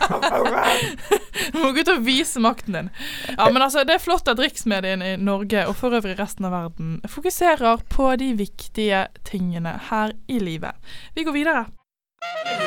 Du 1.52 1.58
må 1.58 1.72
gå 1.72 1.80
ut 1.84 1.88
og 1.92 2.02
vise 2.04 2.40
makten 2.42 2.74
din. 2.76 2.88
Ja, 3.36 3.48
men 3.50 3.62
altså, 3.62 3.84
Det 3.84 3.94
er 3.94 3.98
flott 4.02 4.28
at 4.28 4.38
riksmediene 4.38 5.12
i 5.14 5.16
Norge, 5.16 5.66
og 5.68 5.76
for 5.76 5.94
øvrig 5.96 6.18
resten 6.18 6.44
av 6.48 6.52
verden, 6.52 7.00
fokuserer 7.08 7.80
på 7.90 8.10
de 8.20 8.32
viktige 8.38 9.06
tingene 9.24 9.76
her 9.90 10.12
i 10.28 10.38
livet. 10.42 10.74
Vi 11.14 11.24
går 11.24 11.32
videre. 11.36 11.66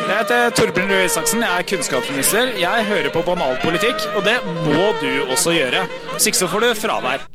Jeg 0.04 0.16
heter 0.18 0.54
Torbjørn 0.58 0.90
Røe 0.90 1.06
Isaksen, 1.06 1.44
jeg 1.46 1.62
er 1.62 1.66
kunnskapsminister. 1.70 2.50
Jeg 2.58 2.86
hører 2.88 3.12
på 3.14 3.22
banalpolitikk, 3.28 4.02
og 4.18 4.26
det 4.26 4.34
må 4.66 4.88
du 5.00 5.10
også 5.31 5.54
gjøre. 5.54 5.83
Hvis 6.12 6.26
ikke 6.30 6.40
så 6.40 6.50
får 6.52 6.64
du 6.64 6.68
fravær. 6.80 7.26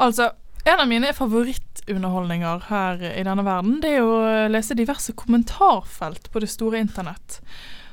Altså, 0.00 0.30
en 0.64 0.80
av 0.82 0.88
mine 0.88 1.10
favorittunderholdninger 1.16 2.64
her 2.70 3.04
i 3.10 3.24
denne 3.26 3.44
verden, 3.44 3.76
det 3.84 3.90
er 3.98 4.06
å 4.06 4.48
lese 4.52 4.76
diverse 4.78 5.12
kommentarfelt 5.18 6.30
på 6.32 6.42
det 6.42 6.48
store 6.52 6.80
internett. 6.82 7.42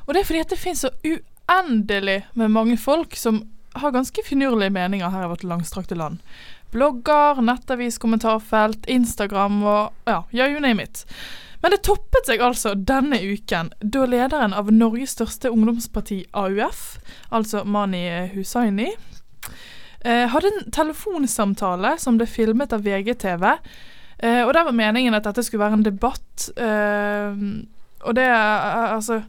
Og 0.08 0.16
det 0.16 0.24
er 0.24 0.30
fordi 0.30 0.44
at 0.46 0.56
det 0.56 0.62
finnes 0.62 0.86
så 0.88 0.94
uendelig 1.04 2.22
med 2.39 2.56
mange 2.56 2.80
folk 2.80 3.20
som 3.20 3.44
har 3.80 3.94
ganske 3.94 4.24
finurlige 4.25 4.74
meninger 4.74 5.12
her 5.12 5.28
i 5.28 5.34
vårt 5.34 5.44
langstrakte 5.48 6.00
land. 6.00 6.24
Blogger, 6.72 7.44
nettavis, 7.44 8.00
kommentarfelt, 8.01 8.88
Instagram 8.88 9.62
og 9.63 10.10
ja, 10.10 10.24
you 10.32 10.63
name 10.63 10.88
it. 10.88 11.06
Men 11.62 11.74
det 11.75 11.82
toppet 11.84 12.30
seg 12.30 12.42
altså 12.44 12.74
denne 12.74 13.20
uken, 13.20 13.74
da 13.84 14.06
lederen 14.08 14.56
av 14.56 14.72
Norges 14.72 15.18
største 15.18 15.51
ungdomsparti, 15.51 16.22
AUF, 16.32 16.84
altså 17.36 17.66
Mani 17.68 18.06
Hussaini, 18.34 18.94
eh, 20.06 20.25
hadde 20.32 20.54
en 20.54 20.72
telefonsamtale 20.72 21.98
som 22.00 22.20
ble 22.20 22.30
filmet 22.32 22.75
av 22.75 22.88
VGTV. 22.88 23.46
Eh, 24.20 24.42
og 24.46 24.54
der 24.56 24.70
var 24.70 24.75
meningen 24.75 25.16
at 25.16 25.28
dette 25.28 25.44
skulle 25.44 25.66
være 25.66 25.80
en 25.82 25.86
debatt. 25.88 26.50
Eh, 26.56 27.44
og 28.00 28.16
det 28.16 28.30
Altså 28.32 29.22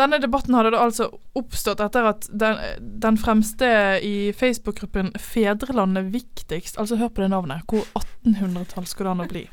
Denne 0.00 0.16
debatten 0.16 0.54
hadde 0.56 0.70
da 0.72 0.80
altså 0.80 1.10
oppstått 1.36 1.80
etter 1.84 2.06
at 2.08 2.24
den, 2.32 2.56
den 2.80 3.18
fremste 3.20 3.68
i 4.00 4.32
Facebook-gruppen 4.32 5.10
Fedrelandet 5.20 6.08
viktigst 6.14 6.78
Altså 6.80 6.96
hør 6.96 7.12
på 7.12 7.20
det 7.20 7.34
navnet. 7.34 7.66
Hvor 7.68 7.84
1800-tall 8.24 8.88
skulle 8.88 9.10
det 9.10 9.18
an 9.18 9.26
å 9.26 9.28
bli? 9.28 9.44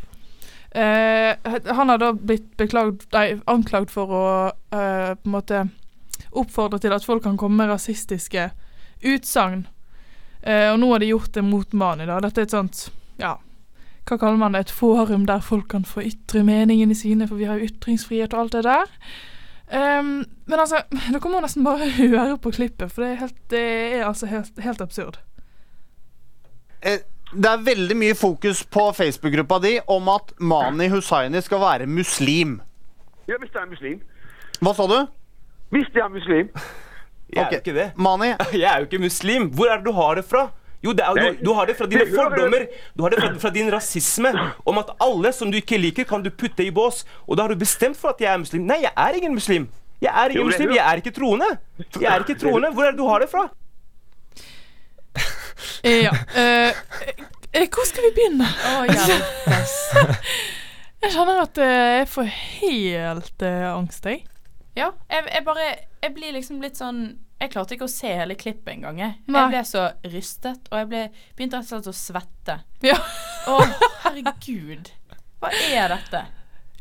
Eh, 0.72 1.34
han 1.66 1.90
har 1.90 2.02
da 2.02 2.12
blitt 2.14 2.50
beklagd, 2.60 3.08
nei, 3.16 3.40
anklagd 3.48 3.92
for 3.94 4.14
å 4.14 4.28
eh, 4.48 5.16
på 5.16 5.30
en 5.30 5.36
måte 5.38 5.64
oppfordre 6.38 6.80
til 6.84 6.94
at 6.94 7.06
folk 7.06 7.24
kan 7.24 7.38
komme 7.40 7.62
med 7.62 7.72
rasistiske 7.72 8.50
utsagn. 9.08 9.66
Eh, 10.42 10.70
og 10.72 10.80
nå 10.82 10.92
har 10.92 11.04
de 11.04 11.12
gjort 11.14 11.34
det 11.34 11.46
mot 11.46 11.74
Mani. 11.74 12.06
da. 12.06 12.20
Dette 12.24 12.44
er 12.44 12.50
et 12.50 12.56
sånt 12.56 12.88
Ja, 13.18 13.38
hva 14.08 14.16
kaller 14.20 14.40
man 14.40 14.56
det? 14.56 14.68
Et 14.68 14.72
forum 14.72 15.26
der 15.28 15.44
folk 15.44 15.68
kan 15.74 15.86
få 15.88 16.06
ytre 16.08 16.44
meningene 16.48 16.96
sine, 16.96 17.28
for 17.28 17.40
vi 17.40 17.48
har 17.50 17.60
jo 17.60 17.68
ytringsfrihet 17.68 18.34
og 18.34 18.46
alt 18.46 18.56
det 18.56 18.64
der. 18.64 18.94
Um, 19.68 20.24
men 20.48 20.62
altså, 20.62 20.80
dere 20.96 21.32
må 21.32 21.42
nesten 21.44 21.66
bare 21.66 21.90
høre 21.98 22.38
på 22.40 22.54
klippet, 22.56 22.92
for 22.94 23.04
det 23.04 23.10
er, 23.12 23.20
helt, 23.26 23.42
det 23.52 23.64
er 23.98 24.06
altså 24.08 24.30
helt, 24.32 24.62
helt 24.64 24.82
absurd. 24.82 25.20
Eh, 26.82 27.04
Det 27.34 27.50
er 27.50 27.64
veldig 27.64 27.96
mye 28.00 28.16
fokus 28.16 28.62
på 28.72 28.86
Facebook-gruppa 28.96 29.58
di 29.64 29.74
om 29.92 30.08
at 30.14 30.32
Mani 30.40 30.88
Hussaini 30.88 31.42
skal 31.44 31.60
være 31.60 31.88
muslim. 31.92 32.60
Ja, 33.28 33.36
hvis 33.42 33.52
jeg 33.54 33.62
er 33.66 33.72
muslim. 33.72 33.98
Hva 34.64 34.74
sa 34.78 34.86
du? 34.88 35.00
Hvis 35.76 35.90
jeg 35.94 36.06
er 36.06 36.14
muslim. 36.14 36.54
Jeg 37.34 37.44
er 37.44 37.52
jo 37.52 37.60
ikke 37.60 37.76
det. 37.76 37.90
Mani, 38.00 38.30
Jeg 38.62 38.70
er 38.72 38.80
jo 38.80 38.88
ikke 38.88 39.02
muslim. 39.04 39.50
Hvor 39.52 39.68
er 39.74 39.82
det 39.82 39.90
du 39.90 39.92
har 39.98 40.16
det 40.16 40.24
fra? 40.30 40.46
Jo, 40.86 40.94
det 40.96 41.04
er, 41.04 41.14
du, 41.18 41.46
du 41.50 41.54
har 41.58 41.68
det 41.68 41.76
fra 41.76 41.90
dine 41.92 42.06
fordommer. 42.14 42.64
Du 42.96 43.04
har 43.04 43.12
det 43.12 43.20
fra, 43.20 43.34
fra 43.42 43.50
din 43.52 43.74
rasisme 43.74 44.32
om 44.64 44.78
at 44.80 44.94
alle 45.04 45.34
som 45.36 45.52
du 45.52 45.58
ikke 45.60 45.78
liker, 45.82 46.06
kan 46.08 46.24
du 46.24 46.30
putte 46.32 46.64
i 46.64 46.72
bås. 46.72 47.04
Og 47.28 47.36
da 47.36 47.44
har 47.44 47.52
du 47.52 47.60
bestemt 47.60 47.98
for 48.00 48.14
at 48.14 48.22
jeg 48.24 48.32
er 48.32 48.40
muslim. 48.40 48.64
Nei, 48.70 48.80
jeg 48.86 48.94
er 48.96 49.20
ingen 49.20 49.36
muslim. 49.36 49.68
Jeg 50.00 50.14
er 50.14 50.32
ingen 50.32 50.46
Jo, 50.46 50.48
muslim. 50.48 50.72
Jeg 50.78 50.86
er 50.86 51.02
ikke 51.02 51.12
troende. 51.12 51.50
Jeg 52.00 52.08
er 52.14 52.24
ikke 52.24 52.40
troende. 52.40 52.72
Hvor 52.72 52.88
er 52.88 52.94
det 52.96 53.02
du 53.02 53.08
har 53.10 53.26
det 53.26 53.30
fra? 53.34 53.50
Ja. 55.88 56.12
eh, 56.36 56.72
eh, 57.53 57.67
hvor 57.74 57.86
skal 57.88 58.08
vi 58.10 58.13
begynne? 58.17 58.48
Å, 58.48 58.86
hjelpes. 58.91 59.75
Jeg 61.03 61.13
kjenner 61.13 61.44
at 61.44 61.60
eh, 61.62 62.00
jeg 62.00 62.08
får 62.10 62.29
helt 62.34 63.44
eh, 63.46 63.65
angst, 63.70 64.08
jeg. 64.10 64.24
Ja, 64.77 64.88
jeg, 65.10 65.27
jeg 65.29 65.44
bare 65.46 65.65
Jeg 66.03 66.13
blir 66.15 66.34
liksom 66.36 66.58
litt 66.62 66.77
sånn 66.77 66.98
Jeg 67.41 67.51
klarte 67.53 67.75
ikke 67.75 67.86
å 67.86 67.91
se 67.91 68.10
hele 68.17 68.34
klippet 68.38 68.72
engang. 68.74 68.98
Jeg. 69.03 69.13
Jeg 69.29 69.51
ble 69.53 69.62
så 69.70 69.84
rystet, 70.10 70.65
og 70.72 70.79
jeg 70.82 70.89
ble, 70.89 71.03
begynte 71.38 71.60
rett 71.62 71.70
og 71.70 71.70
slett 71.70 71.91
å 71.91 71.96
svette. 71.98 72.56
Ja. 72.86 72.98
Å, 73.53 73.60
herregud. 74.08 74.89
Hva 75.38 75.51
er 75.70 75.94
dette? 75.94 76.24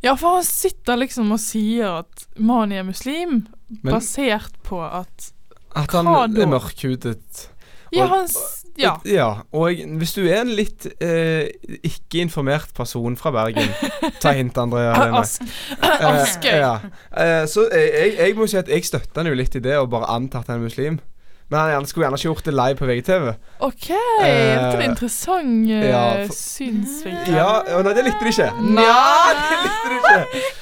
Ja, 0.04 0.14
for 0.16 0.38
han 0.38 0.46
sitter 0.48 0.96
liksom 1.00 1.28
og 1.36 1.40
sier 1.44 2.00
at 2.00 2.24
Mani 2.40 2.80
er 2.80 2.88
muslim, 2.88 3.42
Men- 3.82 3.92
basert 3.98 4.56
på 4.64 4.80
at 4.84 5.30
At 5.76 5.92
han 5.92 6.08
er 6.08 6.48
mørkhudet. 6.48 7.50
Ja, 7.96 8.06
han 8.12 8.28
Ja. 8.76 8.92
Ja, 9.08 9.28
og 9.56 9.82
hvis 10.00 10.12
du 10.12 10.22
er 10.26 10.42
en 10.42 10.52
litt 10.52 10.84
eh, 11.00 11.48
ikke-informert 11.80 12.74
person 12.76 13.16
fra 13.16 13.32
Bergen 13.32 13.70
Ta 14.22 14.34
hint, 14.36 14.58
Andrea. 14.60 14.92
Aske 15.16 15.48
Ask. 15.80 16.44
Eh, 16.52 16.60
ja. 16.60 16.74
Eh, 17.16 17.42
så 17.48 17.66
jeg, 17.72 17.90
jeg, 17.94 18.16
jeg 18.20 18.36
må 18.36 18.48
si 18.50 18.58
at 18.60 18.68
jeg 18.68 18.84
støtter 18.84 19.22
han 19.22 19.30
jo 19.32 19.36
litt 19.38 19.56
i 19.56 19.64
det, 19.64 19.78
og 19.80 19.88
bare 19.94 20.10
anta 20.12 20.44
at 20.44 20.52
han 20.52 20.60
er 20.60 20.68
muslim. 20.68 21.00
Men 21.48 21.60
han 21.60 21.86
skulle 21.86 22.06
gjerne 22.06 22.18
ikke 22.18 22.26
gjort 22.26 22.48
det 22.48 22.54
live 22.58 22.78
på 22.80 22.86
VGTV. 22.88 23.26
OK, 23.62 23.90
er 24.26 24.64
en 24.74 24.82
interessant 24.82 25.70
eh, 25.70 25.84
ja, 25.92 26.04
synsvinkel. 26.34 27.36
Ja, 27.38 27.50
Nei, 27.86 27.92
det 27.94 28.02
likte 28.08 28.26
de 28.26 28.32
ikke. 28.34 28.48
Nei. 28.66 28.86
Ja, 28.86 29.02
det 29.38 29.60
likte 29.62 29.92
de 29.92 30.00
ikke. 30.00 30.54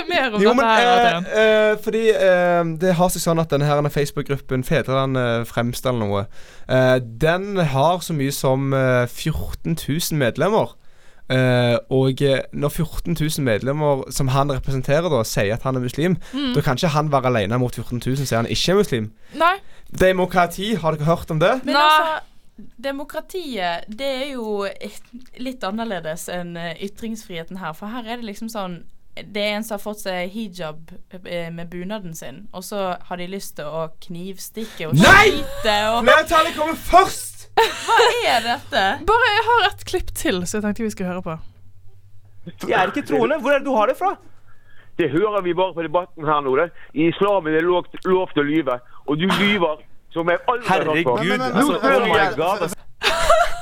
Få 0.00 0.08
mer 0.14 0.34
om 0.34 0.42
Jo, 0.42 0.52
dette 0.56 0.66
her. 0.66 1.16
eh, 1.20 1.70
eh, 1.70 1.76
Fordi 1.84 2.02
eh, 2.10 2.64
det 2.82 2.94
har 2.98 3.08
seg 3.14 3.22
sånn 3.24 3.40
at 3.42 3.50
denne 3.54 3.68
her 3.68 3.82
Facebook-gruppen 3.94 4.64
Fedrelandet 4.66 5.46
Fremst 5.48 5.86
eller 5.86 6.04
noe, 6.06 6.26
eh, 6.68 6.98
den 7.00 7.56
har 7.74 8.00
så 8.04 8.16
mye 8.16 8.32
som 8.34 8.72
eh, 8.74 9.06
14 9.06 9.76
000 9.76 10.18
medlemmer. 10.20 10.76
Uh, 11.30 11.76
og 11.94 12.18
eh, 12.26 12.40
når 12.58 12.72
14 12.74 13.14
000 13.14 13.44
medlemmer 13.46 14.00
som 14.10 14.26
han 14.34 14.50
representerer, 14.50 15.06
da 15.12 15.20
sier 15.22 15.52
at 15.54 15.62
han 15.62 15.76
er 15.78 15.84
muslim, 15.84 16.16
Mm. 16.34 16.48
da 16.56 16.60
kan 16.66 16.74
ikke 16.74 16.90
han 16.90 17.12
være 17.12 17.30
alene 17.30 17.58
mot 17.62 17.70
14 17.78 18.00
000 18.02 18.26
sier 18.26 18.40
han 18.40 18.48
ikke 18.50 18.72
er 18.72 18.78
muslim. 18.80 19.06
Nei. 19.38 19.52
Demokrati, 20.00 20.72
har 20.74 20.98
dere 20.98 21.06
hørt 21.06 21.30
om 21.30 21.38
det? 21.38 21.52
Men 21.62 21.76
Nei. 21.78 21.84
altså 21.86 22.66
Demokratiet, 22.82 23.86
det 23.88 24.08
er 24.10 24.26
jo 24.34 24.66
litt 25.38 25.62
annerledes 25.64 26.26
enn 26.34 26.56
eh, 26.58 26.74
ytringsfriheten 26.88 27.60
her. 27.62 27.72
For 27.78 27.86
her 27.94 28.04
er 28.10 28.18
det 28.20 28.26
liksom 28.32 28.50
sånn 28.52 28.80
Det 29.14 29.42
er 29.42 29.56
en 29.56 29.64
som 29.66 29.74
har 29.74 29.82
fått 29.82 30.04
seg 30.04 30.30
hijab 30.32 30.92
eh, 31.24 31.50
med 31.52 31.68
bunaden 31.68 32.14
sin, 32.14 32.44
og 32.54 32.64
så 32.64 32.94
har 33.08 33.20
de 33.20 33.26
lyst 33.28 33.56
til 33.58 33.66
å 33.66 33.88
knivstikke 34.06 34.88
og 34.88 34.94
Nei! 34.96 35.26
skyte 35.34 35.76
og 35.90 36.04
Flertallet 36.06 36.56
kommer 36.56 36.78
først! 36.78 37.48
Hva 37.84 37.98
er 38.30 38.44
dette? 38.46 38.84
Bare 39.08 39.32
jeg 39.34 39.46
har 39.50 39.68
et 39.68 39.84
klipp 39.84 40.14
til, 40.16 40.42
så 40.46 40.58
jeg 40.58 40.66
tenkte 40.68 40.86
vi 40.86 40.92
skulle 40.94 41.10
høre 41.10 41.24
på. 41.26 41.36
Jeg 42.68 42.76
er 42.78 42.92
ikke 42.92 43.04
troende. 43.10 43.40
Hvor 43.42 43.52
er 43.52 43.58
det 43.60 43.66
du 43.66 43.74
har 43.76 43.90
det 43.90 43.98
fra? 43.98 44.14
Det 44.98 45.10
hører 45.10 45.42
vi 45.42 45.54
bare 45.54 45.74
på 45.74 45.82
debatten 45.82 46.24
her 46.24 46.40
nå. 46.44 46.54
Det. 46.56 46.70
I 46.94 47.10
islamen 47.10 47.52
er 47.52 47.60
det 47.60 47.68
lov, 47.68 47.84
lov 48.04 48.32
til 48.34 48.42
å 48.42 48.48
lyve, 48.48 48.78
og 49.06 49.20
du 49.20 49.26
lyver 49.40 49.82
som 50.14 50.28
jeg 50.30 50.42
aldri 50.48 50.68
har 50.68 50.84
hørt 50.84 51.04
på. 51.04 51.16
Herregud. 51.18 51.46
Altså, 51.50 51.74
oh 51.82 52.06
my 52.06 52.26
god. 52.40 52.70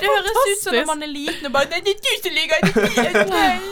Det 0.00 0.08
høres 0.08 0.38
ut 0.38 0.62
som 0.62 0.76
når 0.76 0.86
man 0.88 1.02
er 1.04 1.10
liten 1.12 1.48
og 1.48 1.54
bare 1.54 1.68
det 1.70 1.80
er 1.80 1.84
du 1.88 2.10
som 2.22 2.34
ligger 2.36 2.56
det 2.64 3.40
er. 3.40 3.60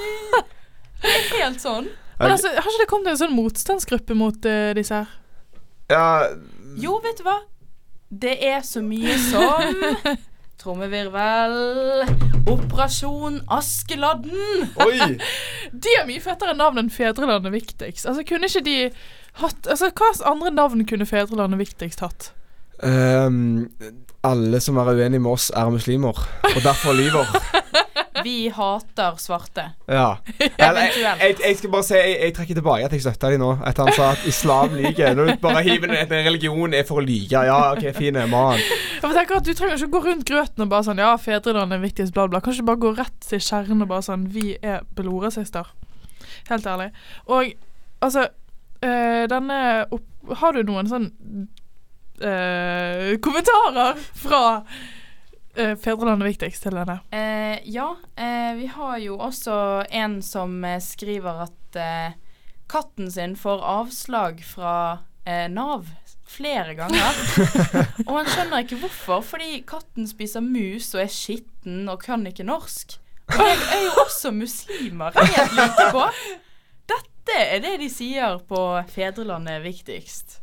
Det 0.99 1.11
er 1.15 1.27
helt 1.45 1.61
sånn. 1.63 1.85
Men 2.19 2.33
altså, 2.35 2.51
Har 2.51 2.67
ikke 2.67 2.83
det 2.83 2.89
kommet 2.91 3.13
en 3.13 3.21
sånn 3.21 3.37
motstandsgruppe 3.37 4.17
mot 4.19 4.49
uh, 4.51 4.73
disse 4.75 4.97
her? 4.99 5.13
Ja, 5.89 6.35
Jo, 6.79 6.97
vet 7.05 7.21
du 7.21 7.25
hva? 7.29 7.37
Det 8.11 8.35
er 8.43 8.65
så 8.67 8.83
mye 8.83 9.15
som 9.29 9.79
Trommevirvel 10.59 12.09
Operasjon 12.51 13.39
Askeladden. 13.47 14.67
oi! 14.83 14.99
De 15.85 15.95
har 15.95 16.09
mye 16.09 16.23
fettere 16.25 16.57
navn 16.59 16.83
enn 16.83 16.91
Fedrelandet 16.91 17.55
Viktigst. 17.55 18.09
Altså, 18.09 18.25
kunne 18.27 18.51
ikke 18.51 18.65
de 18.67 18.77
hatt 19.39 19.71
Altså, 19.71 19.93
hva 19.95 20.11
andre 20.33 20.51
navn 20.57 20.83
kunne 20.89 21.07
Fedrelandet 21.07 21.63
Viktigst 21.63 22.03
hatt? 22.03 22.33
Ehm, 22.85 23.69
alle 24.25 24.61
som 24.61 24.77
er 24.77 24.93
uenige 24.95 25.23
med 25.23 25.31
oss, 25.31 25.51
er 25.55 25.71
muslimer, 25.71 26.29
og 26.45 26.63
derfor 26.63 26.93
lyver. 26.93 27.27
Vi 28.25 28.49
hater 28.55 29.15
svarte. 29.17 29.65
Ja. 29.89 30.17
Eller, 30.59 30.81
jeg, 30.81 31.17
jeg, 31.21 31.37
jeg 31.47 31.57
skal 31.59 31.71
bare 31.71 31.87
si 31.87 31.95
jeg, 31.95 32.17
jeg 32.23 32.35
trekker 32.35 32.59
tilbake 32.59 32.87
at 32.89 32.93
jeg 32.93 33.05
støtter 33.05 33.35
de 33.35 33.39
nå. 33.39 33.51
Etter 33.67 33.87
han 33.87 33.95
sa 33.97 34.09
at 34.17 34.25
islam 34.27 34.75
lyver. 34.75 35.15
Når 35.15 35.31
du 35.31 35.37
bare 35.43 35.63
hiver 35.63 35.93
ned 35.93 36.13
en 36.13 36.27
religion 36.27 36.75
er 36.75 36.87
for 36.89 37.03
å 37.03 37.05
lyve. 37.05 37.45
Ja, 37.47 37.59
OK, 37.73 37.87
fin 37.97 38.19
man. 38.31 38.59
Jeg 38.99 39.15
tenker 39.15 39.39
at 39.39 39.47
Du 39.47 39.53
trenger 39.55 39.79
ikke 39.79 39.93
gå 39.95 40.03
rundt 40.09 40.27
grøten 40.29 40.67
og 40.67 40.73
bare 40.73 40.87
sånn 40.89 41.03
Ja, 41.03 41.13
Fedrelandet 41.21 41.79
er 41.79 41.85
viktigst, 41.85 42.15
bla, 42.17 42.27
bla. 42.31 42.43
Kanskje 42.45 42.67
bare 42.67 42.83
gå 42.83 42.93
rett 42.99 43.15
til 43.25 43.43
kjernen 43.43 43.87
og 43.87 43.93
bare 43.93 44.07
sånn 44.07 44.27
Vi 44.35 44.57
er 44.59 44.83
blodrasister. 44.99 45.71
Helt 46.51 46.67
ærlig. 46.67 46.91
Og 47.31 47.55
altså 48.05 48.29
øh, 48.83 49.25
Denne 49.31 49.61
opp... 49.95 50.07
Har 50.43 50.53
du 50.53 50.67
noen 50.67 50.91
sånn 50.91 51.13
eh, 52.23 53.17
kommentarer 53.25 53.99
fra 54.19 54.43
eh, 55.57 55.75
Fedrelandet 55.79 56.33
viktigst 56.33 56.67
til 56.67 56.79
denne? 56.79 57.01
Eh, 57.11 57.59
ja, 57.69 57.91
eh, 58.17 58.55
vi 58.59 58.67
har 58.75 58.99
jo 59.03 59.19
også 59.19 59.59
en 59.91 60.21
som 60.23 60.59
eh, 60.65 60.81
skriver 60.83 61.45
at 61.49 61.79
eh, 61.79 62.19
katten 62.69 63.11
sin 63.11 63.37
får 63.37 63.65
avslag 63.65 64.43
fra 64.45 64.75
eh, 65.25 65.47
Nav 65.53 65.89
flere 66.29 66.75
ganger. 66.77 67.21
og 68.07 68.15
han 68.19 68.29
skjønner 68.29 68.65
ikke 68.65 68.81
hvorfor, 68.83 69.23
fordi 69.25 69.63
katten 69.69 70.09
spiser 70.11 70.45
mus 70.45 70.93
og 70.95 71.05
er 71.07 71.13
skitten 71.13 71.89
og 71.89 72.03
kan 72.05 72.27
ikke 72.29 72.47
norsk. 72.47 72.99
Og 73.29 73.45
jeg 73.45 73.57
er 73.77 73.83
jo 73.85 73.95
også 74.05 74.33
muslimer, 74.33 75.17
helt 75.17 75.57
like 75.57 75.89
på. 75.93 76.05
Dette 76.89 77.41
er 77.45 77.61
det 77.65 77.75
de 77.83 77.89
sier 77.93 78.39
på 78.49 78.61
Fedrelandet 78.89 79.61
viktigst. 79.65 80.39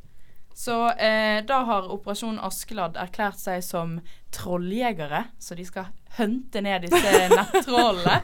Så 0.56 0.76
eh, 0.96 1.42
da 1.44 1.58
har 1.68 1.90
Operasjon 1.92 2.38
Askeladd 2.40 2.96
erklært 2.96 3.42
seg 3.42 3.60
som 3.66 3.98
trolljegere, 4.32 5.26
så 5.40 5.56
de 5.60 5.66
skal 5.68 5.90
hunte 6.16 6.62
ned 6.64 6.86
disse 6.88 7.12
nettrollene. 7.36 8.22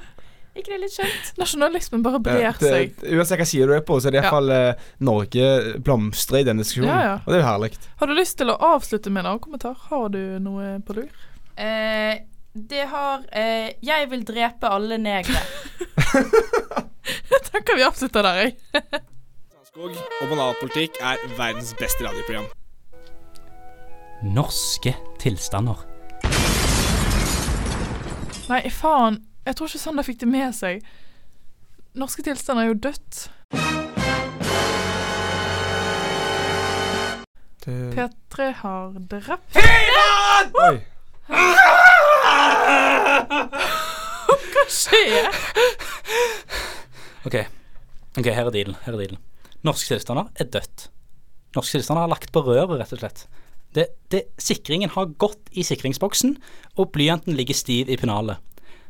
ikke 0.56 0.72
det 0.72 0.78
litt 0.86 0.96
skjønt? 0.96 1.34
Nasjonalismen 1.42 2.06
bare 2.06 2.22
brer 2.24 2.56
det, 2.60 2.72
seg. 2.72 3.04
uansett 3.12 3.40
hva 3.44 3.48
side 3.52 3.68
du 3.68 3.76
er 3.76 3.84
på, 3.88 4.00
så 4.00 4.08
er 4.08 4.16
det 4.16 4.22
Ja. 4.22 4.30
iallfall 4.30 4.50
eh, 4.56 4.88
Norge 5.04 5.50
blomstrer 5.84 6.40
i 6.40 6.48
denne 6.48 6.64
diskusjonen. 6.64 6.92
Ja, 6.92 7.04
ja. 7.10 7.14
Og 7.26 7.28
det 7.34 7.38
er 7.42 7.44
jo 7.44 7.50
herlig. 7.50 7.72
Har 8.00 8.08
du 8.08 8.16
lyst 8.16 8.38
til 8.40 8.52
å 8.52 8.58
avslutte 8.72 9.12
med 9.12 9.26
en 9.26 9.34
annen 9.34 9.44
kommentar? 9.44 9.76
Har 9.92 10.08
du 10.16 10.22
noe 10.40 10.78
på 10.88 10.96
lur? 11.02 11.12
Eh, 11.60 12.16
det 12.54 12.86
har 12.92 13.22
eh, 13.32 13.76
'Jeg 13.84 14.10
vil 14.12 14.24
drepe 14.28 14.68
alle 14.72 14.98
negre'. 15.00 15.44
Jeg 17.32 17.42
tenker 17.52 17.76
vi 17.80 17.84
avslutter 17.84 18.24
der, 18.24 18.36
jeg. 18.44 18.56
Skog 19.72 19.94
og 20.22 20.28
banalpolitikk 20.28 20.98
er 21.00 21.22
verdens 21.38 21.70
beste 21.80 22.04
radioprogram. 22.04 22.50
Norske 24.36 24.92
tilstander. 25.20 25.86
Nei, 28.50 28.60
faen. 28.68 29.22
Jeg 29.48 29.56
tror 29.56 29.72
ikke 29.72 29.80
Sander 29.80 30.04
fikk 30.10 30.20
det 30.26 30.30
med 30.34 30.52
seg. 30.60 30.84
Norske 31.96 32.28
tilstander 32.28 32.66
er 32.66 32.74
jo 32.74 32.78
dødt. 32.84 33.22
Det... 37.64 37.80
P3 37.96 38.52
har 38.66 39.02
drept 39.16 39.64
Oi. 40.68 40.76
Hva 44.52 44.70
skjer? 44.84 45.32
OK, 47.24 47.44
Ok, 48.20 48.26
her 48.28 48.44
er 48.44 48.58
dealen. 48.60 48.82
Her 48.84 48.98
er 48.98 49.06
dealen. 49.06 49.28
Norske 49.68 49.94
tilstander 49.96 50.32
er 50.42 50.50
dødt. 50.54 50.88
Norske 51.56 51.78
tilstander 51.78 52.06
har 52.06 52.14
lagt 52.14 52.32
på 52.34 52.44
røret, 52.46 52.80
rett 52.80 52.96
og 52.96 53.02
slett. 53.04 53.26
Det, 53.76 53.86
det, 54.12 54.26
sikringen 54.42 54.92
har 54.96 55.14
gått 55.22 55.52
i 55.56 55.64
sikringsboksen, 55.64 56.36
og 56.80 56.92
blyanten 56.96 57.38
ligger 57.38 57.56
stiv 57.56 57.92
i 57.92 58.00
pennalet. 58.00 58.42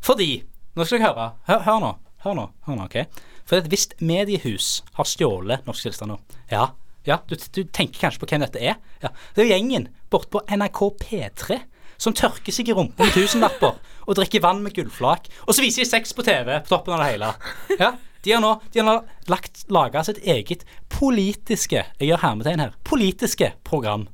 Fordi 0.02 0.32
Nå 0.72 0.86
skal 0.88 1.02
dere 1.02 1.10
høre. 1.12 1.24
Hør, 1.50 1.64
hør 1.66 1.80
nå. 1.84 1.90
Hør 2.24 2.36
nå, 2.38 2.44
hør 2.64 2.78
nå, 2.78 2.86
ok? 2.88 3.26
For 3.50 3.60
et 3.60 3.68
visst 3.74 3.98
mediehus 4.00 4.78
har 4.96 5.10
stjålet 5.10 5.66
norske 5.68 5.90
tilstander. 5.90 6.22
Ja, 6.48 6.70
ja, 7.04 7.18
du, 7.28 7.34
du 7.36 7.64
tenker 7.74 8.06
kanskje 8.06 8.22
på 8.22 8.30
hvem 8.30 8.46
dette 8.46 8.62
er? 8.62 8.78
Ja, 9.02 9.10
Det 9.34 9.42
er 9.42 9.50
jo 9.50 9.56
gjengen 9.56 9.88
bortpå 10.14 10.44
NRK 10.54 10.82
P3 11.02 11.58
som 12.02 12.16
tørker 12.18 12.54
seg 12.54 12.70
i 12.70 12.76
rumpa 12.78 13.06
med 13.06 13.14
tusenlapper 13.18 13.76
og 14.08 14.16
drikker 14.18 14.42
vann 14.42 14.62
med 14.64 14.74
gullflak, 14.74 15.28
og 15.46 15.54
så 15.54 15.66
viser 15.66 15.84
de 15.84 15.90
sex 15.90 16.16
på 16.18 16.26
TV 16.26 16.56
på 16.64 16.72
toppen 16.72 16.96
av 16.96 17.04
det 17.04 17.10
hele. 17.12 17.34
Ja, 17.82 17.92
De 18.22 18.34
har 18.36 18.42
nå, 18.44 18.54
de 18.74 18.84
har 18.86 19.04
lagt, 19.32 19.64
laga 19.74 20.04
sitt 20.06 20.22
eget 20.22 20.66
politiske 20.94 21.82
Jeg 21.82 22.10
gjør 22.10 22.22
hermetegn 22.22 22.62
her. 22.62 22.76
Politiske 22.86 23.54
program. 23.68 24.08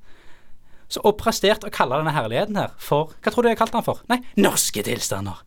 Så, 0.88 1.02
og 1.04 1.18
prestert 1.20 1.66
å 1.68 1.72
kalle 1.74 2.00
denne 2.00 2.16
herligheten 2.16 2.60
her 2.60 2.76
for 2.80 3.12
Hva 3.20 3.34
tror 3.34 3.44
du 3.44 3.52
jeg 3.52 3.58
har 3.58 3.66
kalt 3.66 3.76
den 3.76 3.88
for? 3.88 4.04
Nei, 4.12 4.22
norske 4.40 4.86
tilstander. 4.88 5.44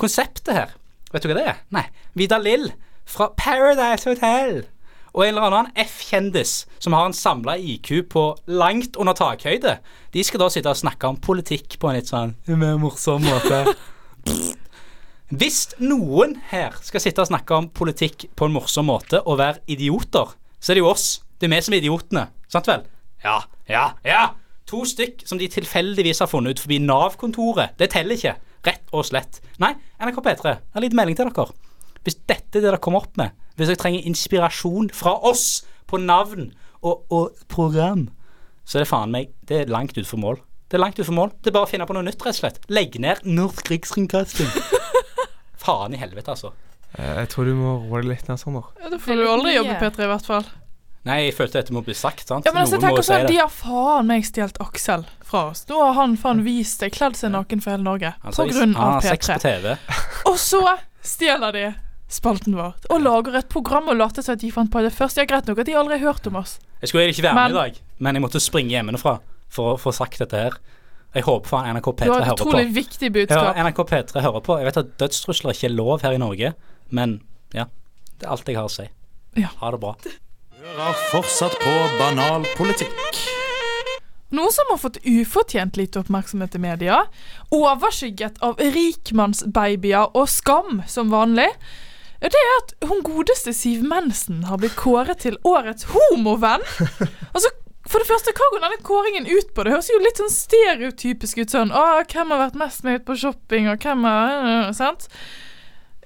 Konseptet 0.00 0.54
her, 0.56 0.72
vet 1.12 1.22
du 1.22 1.30
hva 1.30 1.38
det 1.38 1.48
er? 1.52 1.60
Nei, 1.74 1.86
Vidar 2.18 2.42
Lill 2.42 2.72
fra 3.06 3.30
Paradise 3.38 4.08
Hotel. 4.10 4.64
Og 5.12 5.26
en 5.26 5.34
eller 5.34 5.46
annen 5.46 5.72
F-kjendis 5.76 6.62
som 6.80 6.96
har 6.96 7.06
en 7.06 7.14
samla 7.14 7.58
IQ 7.60 7.90
på 8.10 8.24
langt 8.48 8.96
under 8.96 9.14
takhøyde. 9.14 9.76
De 10.14 10.24
skal 10.24 10.40
da 10.40 10.48
sitte 10.50 10.72
og 10.72 10.80
snakke 10.80 11.10
om 11.10 11.20
politikk 11.20 11.76
på 11.78 11.90
en 11.90 11.98
litt 12.00 12.10
sånn 12.10 12.34
mer 12.48 12.80
morsom 12.80 13.22
måte. 13.28 13.62
Hvis 15.32 15.70
noen 15.80 16.34
her 16.50 16.74
skal 16.84 17.00
sitte 17.00 17.22
og 17.24 17.30
snakke 17.30 17.56
om 17.56 17.70
politikk 17.72 18.26
på 18.36 18.44
en 18.44 18.52
morsom 18.52 18.90
måte 18.90 19.22
og 19.24 19.38
være 19.40 19.62
idioter, 19.72 20.34
så 20.60 20.72
er 20.72 20.76
det 20.76 20.82
jo 20.82 20.90
oss. 20.90 21.06
Det 21.40 21.48
er 21.48 21.54
vi 21.54 21.60
som 21.64 21.72
er 21.72 21.80
idiotene. 21.80 22.24
Sant 22.52 22.68
vel? 22.68 22.82
Ja, 23.24 23.38
ja, 23.64 23.84
ja. 24.04 24.26
To 24.68 24.82
stykk 24.84 25.24
som 25.24 25.40
de 25.40 25.48
tilfeldigvis 25.48 26.20
har 26.20 26.28
funnet 26.28 26.52
ut 26.52 26.60
forbi 26.60 26.82
Nav-kontoret. 26.84 27.72
Det 27.80 27.88
teller 27.94 28.20
ikke. 28.20 28.34
Rett 28.68 28.92
og 28.92 29.06
slett. 29.08 29.40
Nei, 29.62 29.72
NRK 30.04 30.20
P3, 30.20 30.52
jeg 30.52 30.76
har 30.76 30.84
litt 30.84 30.98
melding 31.00 31.16
til 31.16 31.32
dere. 31.32 31.56
Hvis 32.04 32.20
dette 32.28 32.58
er 32.58 32.60
det 32.60 32.66
dere 32.68 32.82
kommer 32.84 33.06
opp 33.06 33.16
med, 33.16 33.32
hvis 33.56 33.72
dere 33.72 33.80
trenger 33.80 34.04
inspirasjon 34.12 34.92
fra 34.92 35.16
oss 35.30 35.62
på 35.88 36.02
navn 36.02 36.50
og, 36.84 37.06
og 37.08 37.40
program, 37.48 38.10
så 38.68 38.76
er 38.76 38.84
det 38.84 38.92
faen 38.92 39.16
meg 39.16 39.32
Det 39.48 39.62
er 39.62 39.72
langt 39.72 39.96
utfor 39.96 40.20
mål. 40.20 40.42
Det 40.68 40.76
er 40.76 40.84
langt 40.84 41.00
utfor 41.00 41.16
mål. 41.16 41.32
Det 41.40 41.48
er 41.48 41.56
bare 41.56 41.70
å 41.70 41.72
finne 41.72 41.88
på 41.88 41.96
noe 41.96 42.04
nytt, 42.04 42.20
rett 42.20 42.36
og 42.36 42.42
slett. 42.44 42.62
Legg 42.68 43.00
ned 43.00 43.24
Norsk 43.24 43.72
Rikskringkasting. 43.72 44.80
Faen 45.62 45.94
i 45.94 46.00
helvete, 46.02 46.34
altså. 46.34 46.52
Eh, 46.98 47.14
Jeg 47.22 47.28
tror 47.32 47.48
du 47.48 47.54
må 47.56 47.76
roe 47.88 48.02
deg 48.02 48.10
litt 48.12 48.28
ned, 48.28 48.38
Sander. 48.42 48.66
Ja, 48.82 48.90
Da 48.92 48.98
får 49.00 49.16
du 49.22 49.28
aldri 49.30 49.54
jobbe 49.56 49.76
i 49.76 49.80
P3, 49.80 50.04
i 50.04 50.10
hvert 50.12 50.26
fall. 50.28 50.50
Nei, 51.04 51.16
jeg 51.24 51.34
følte 51.34 51.58
dette 51.58 51.72
må 51.74 51.80
bli 51.82 51.94
sagt, 51.98 52.28
sant? 52.28 52.44
Ja, 52.46 52.52
men 52.54 52.62
altså, 52.62 52.78
si 52.78 53.06
sånn, 53.08 53.26
De 53.26 53.38
har 53.40 53.48
faen 53.50 54.06
meg 54.06 54.22
stjålet 54.28 54.60
Aksel 54.62 55.02
fra 55.26 55.48
oss. 55.50 55.64
Nå 55.66 55.80
har 55.82 55.94
han 55.98 56.12
faen 56.20 56.44
vist 56.46 56.78
seg, 56.84 56.92
kledd 56.94 57.16
seg 57.18 57.32
naken 57.34 57.62
for 57.64 57.74
hele 57.74 57.82
Norge. 57.82 58.12
Altså, 58.22 58.44
på 58.46 58.54
grunn 58.54 58.76
av 58.76 59.00
har 59.00 59.08
sex 59.08 59.26
P3. 59.26 59.34
på 59.34 59.40
TV. 59.48 59.72
Og 60.30 60.36
så 60.38 60.60
stjeler 61.02 61.52
de 61.56 61.64
spalten 62.12 62.54
vår 62.54 62.74
og 62.92 63.00
lager 63.02 63.38
et 63.40 63.48
program 63.48 63.88
og 63.88 63.96
later 63.96 64.22
som 64.22 64.34
at 64.36 64.42
de 64.44 64.50
fant 64.52 64.70
på 64.70 64.82
det 64.84 64.92
først. 64.94 65.16
Ja, 65.18 65.24
greit 65.24 65.48
nok 65.48 65.58
at 65.64 65.66
de 65.66 65.74
aldri 65.80 65.98
har 65.98 66.12
hørt 66.12 66.26
om 66.28 66.36
oss. 66.42 66.58
Jeg 66.82 66.90
skulle 66.92 67.06
egentlig 67.06 67.18
ikke 67.22 67.28
være 67.30 67.34
med 67.34 67.42
Men- 67.42 67.56
i 67.56 67.60
dag, 67.62 67.80
men 67.98 68.14
jeg 68.14 68.22
måtte 68.22 68.40
springe 68.44 68.70
hjemmefra 68.76 69.14
for 69.48 69.74
å 69.74 69.80
få 69.80 69.92
sagt 69.96 70.18
dette 70.20 70.36
her. 70.38 70.52
Jeg 71.14 71.26
håper 71.26 71.48
faen 71.50 71.76
NRK 71.76 71.84
Du 71.92 71.92
P3 72.00 72.08
har 72.08 72.20
et 72.22 72.26
hører 72.30 72.38
på. 72.40 72.48
utrolig 72.48 72.74
viktig 72.74 73.10
budskap. 73.12 73.56
Ja, 73.56 73.64
NRK 73.66 73.82
P3 73.90 74.22
hører 74.24 74.40
på. 74.46 74.56
Jeg 74.62 74.68
vet 74.70 74.80
at 74.80 74.92
dødstrusler 75.02 75.52
ikke 75.56 75.68
er 75.68 75.74
lov 75.76 76.00
her 76.06 76.16
i 76.16 76.20
Norge, 76.22 76.52
men 76.90 77.18
ja. 77.54 77.66
Det 78.18 78.26
er 78.28 78.32
alt 78.32 78.48
jeg 78.48 78.56
har 78.56 78.68
å 78.70 78.72
si. 78.72 78.86
Ja. 79.36 79.50
Ha 79.60 79.70
det 79.74 79.80
bra. 79.82 79.94
Hører 80.62 80.98
fortsatt 81.10 81.56
på 81.60 81.72
banal 81.98 82.46
politikk. 82.56 83.22
Noe 84.32 84.48
som 84.54 84.70
har 84.72 84.78
fått 84.80 84.96
ufortjent 85.04 85.76
lite 85.76 86.00
oppmerksomhet 86.00 86.54
i 86.56 86.60
media, 86.62 87.02
overskygget 87.52 88.38
av 88.40 88.56
rikmannsbabyer 88.64 90.14
og 90.16 90.28
skam 90.32 90.80
som 90.88 91.10
vanlig, 91.12 91.50
det 92.22 92.38
er 92.38 92.52
at 92.60 92.72
hun 92.88 93.02
godeste 93.04 93.52
Siv 93.52 93.82
Mensen 93.84 94.44
har 94.46 94.60
blitt 94.62 94.76
kåret 94.78 95.20
til 95.26 95.36
årets 95.44 95.88
homovenn. 95.92 96.62
Altså, 97.34 97.48
for 97.88 97.98
det 97.98 98.06
første, 98.06 98.34
hva 98.36 98.48
går 98.52 98.62
denne 98.62 98.82
kåringen 98.86 99.26
ut 99.26 99.48
på? 99.54 99.64
Det 99.64 99.72
høres 99.74 99.90
jo 99.90 100.00
litt 100.02 100.20
sånn 100.20 100.30
stereotypisk 100.32 101.40
ut 101.42 101.54
sånn 101.54 101.72
Å, 101.74 101.84
hvem 102.06 102.34
har 102.34 102.44
vært 102.44 102.58
mest 102.60 102.84
med 102.86 103.00
ut 103.00 103.06
på 103.08 103.16
shopping, 103.18 103.66
og 103.72 103.82
hvem 103.82 104.06
har 104.06 104.34
øh, 104.38 104.72
Sant? 104.76 105.08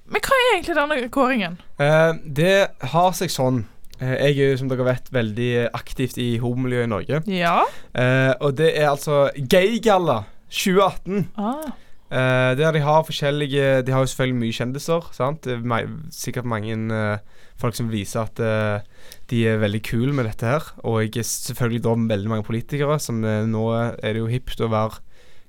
Men 0.07 0.23
hva 0.23 0.37
er 0.39 0.53
egentlig 0.55 0.77
denne 0.79 1.09
kåringen? 1.13 1.57
Eh, 1.83 2.13
det 2.39 2.55
har 2.93 3.17
seg 3.19 3.33
sånn. 3.35 3.65
Eh, 3.99 4.13
jeg 4.13 4.37
er 4.37 4.53
jo, 4.53 4.59
som 4.61 4.69
dere 4.71 4.87
vet, 4.87 5.11
veldig 5.13 5.51
aktivt 5.75 6.21
i 6.23 6.29
homomiljøet 6.43 6.87
i 6.87 6.93
Norge. 6.93 7.21
Ja. 7.33 7.57
Eh, 7.91 8.33
og 8.39 8.55
det 8.61 8.71
er 8.77 8.93
altså 8.93 9.27
Gaygalla 9.35 10.21
2018. 10.47 11.27
Ah. 11.43 11.75
Eh, 12.07 12.53
der 12.55 12.71
de 12.71 12.85
har 12.85 13.03
forskjellige 13.03 13.83
De 13.83 13.91
har 13.91 14.05
jo 14.05 14.07
selvfølgelig 14.07 14.39
mye 14.39 14.55
kjendiser. 14.55 15.09
Sant? 15.13 15.47
Er 15.47 15.89
sikkert 16.15 16.47
mange 16.47 16.77
uh, 16.95 17.19
folk 17.59 17.75
som 17.75 17.91
viser 17.91 18.23
at 18.23 18.39
uh, 18.39 18.79
de 19.31 19.43
er 19.49 19.59
veldig 19.59 19.83
kule 19.83 20.15
med 20.15 20.29
dette 20.29 20.47
her. 20.47 20.63
Og 20.87 21.11
selvfølgelig 21.11 21.83
da 21.83 21.97
veldig 22.15 22.31
mange 22.31 22.47
politikere 22.47 23.01
som 23.03 23.21
nå 23.21 23.67
er 23.75 24.13
det 24.13 24.23
jo 24.23 24.31
hipt 24.31 24.63
å 24.63 24.71
være 24.71 25.03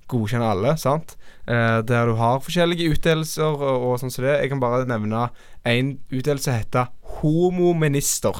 godkjenne 0.07 0.47
alle, 0.47 0.77
sant. 0.79 1.17
Der 1.47 2.07
du 2.07 2.13
har 2.15 2.39
forskjellige 2.39 2.93
utdelelser 2.93 3.43
og, 3.59 3.83
og 3.89 3.97
sånn 3.99 4.11
som 4.11 4.23
det. 4.23 4.37
Jeg 4.39 4.53
kan 4.53 4.61
bare 4.63 4.87
nevne 4.87 5.25
én 5.67 5.97
utdelelse 6.07 6.55
heter 6.55 6.87
homominister. 7.19 8.39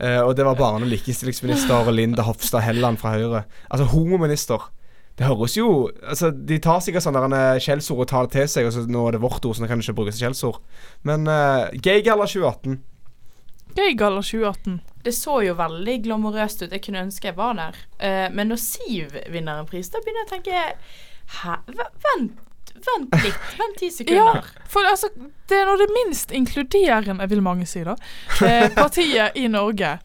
Og 0.00 0.32
det 0.36 0.46
var 0.48 0.56
barne- 0.56 0.88
og 0.88 0.92
likestillingsminister 0.92 1.92
Linda 1.92 2.24
Hofstad 2.24 2.64
Helland 2.64 3.00
fra 3.00 3.12
Høyre. 3.16 3.44
Altså 3.68 3.88
homominister. 3.92 4.64
Det 5.18 5.26
høres 5.26 5.56
jo 5.58 5.68
Altså, 6.06 6.30
De 6.30 6.58
tar 6.62 6.78
sikkert 6.84 7.02
sånne 7.02 7.26
eh, 7.34 7.58
skjellsord 7.62 8.04
og 8.04 8.08
tar 8.10 8.28
det 8.28 8.36
til 8.36 8.48
seg, 8.52 8.68
og 8.68 8.74
så 8.76 8.84
nå 8.86 9.06
er 9.08 9.16
det 9.16 9.22
vårt 9.24 9.44
ord, 9.48 9.56
så 9.58 9.64
nå 9.64 9.68
kan 9.70 9.80
det 9.80 9.88
ikke 9.88 9.96
brukes 9.98 10.20
skjellsord. 10.20 10.60
Men 11.08 11.26
uh, 11.26 11.66
Gaygalla 11.82 12.26
2018 12.30 12.78
Gaygalla 13.78 14.22
2018. 14.22 14.78
Det 15.04 15.12
så 15.14 15.40
jo 15.44 15.54
veldig 15.58 15.96
glamorøst 16.06 16.62
ut. 16.64 16.72
Jeg 16.74 16.82
kunne 16.82 17.02
ønske 17.06 17.28
jeg 17.30 17.36
var 17.38 17.54
der. 17.58 17.76
Uh, 18.00 18.26
men 18.34 18.50
når 18.50 18.60
Siv 18.62 19.14
vinner 19.30 19.60
en 19.60 19.68
pris, 19.68 19.90
da 19.92 20.00
begynner 20.02 20.24
jeg 20.24 20.28
å 20.28 20.34
tenke 20.36 20.62
Hæ? 21.42 21.56
V- 21.68 21.90
Vent, 22.06 22.38
vent 22.88 23.18
litt. 23.26 23.42
Vent 23.60 23.78
ti 23.82 23.90
sekunder. 23.98 24.40
Ja, 24.40 24.64
for 24.70 24.86
altså, 24.88 25.10
det 25.50 25.58
er 25.60 25.68
nå 25.68 25.76
det 25.82 25.90
minst 25.94 26.32
inkluderende, 26.34 27.26
vil 27.30 27.42
mange 27.44 27.66
si 27.68 27.82
da, 27.86 27.94
eh, 28.46 28.68
partiet 28.74 29.36
i 29.38 29.46
Norge 29.52 29.96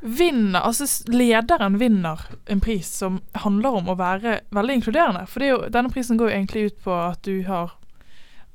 vinner, 0.00 0.60
altså 0.62 0.86
lederen 1.10 1.78
vinner 1.80 2.20
en 2.46 2.60
pris 2.62 2.86
som 3.00 3.20
handler 3.42 3.80
om 3.80 3.88
å 3.90 3.96
være 3.98 4.40
veldig 4.54 4.76
inkluderende. 4.78 5.24
For 5.26 5.42
det 5.42 5.48
er 5.48 5.52
jo, 5.56 5.60
denne 5.74 5.90
prisen 5.90 6.18
går 6.20 6.30
jo 6.30 6.36
egentlig 6.36 6.64
ut 6.70 6.78
på 6.84 6.94
at 6.94 7.22
du 7.26 7.42
har, 7.48 7.72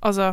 altså, 0.01 0.29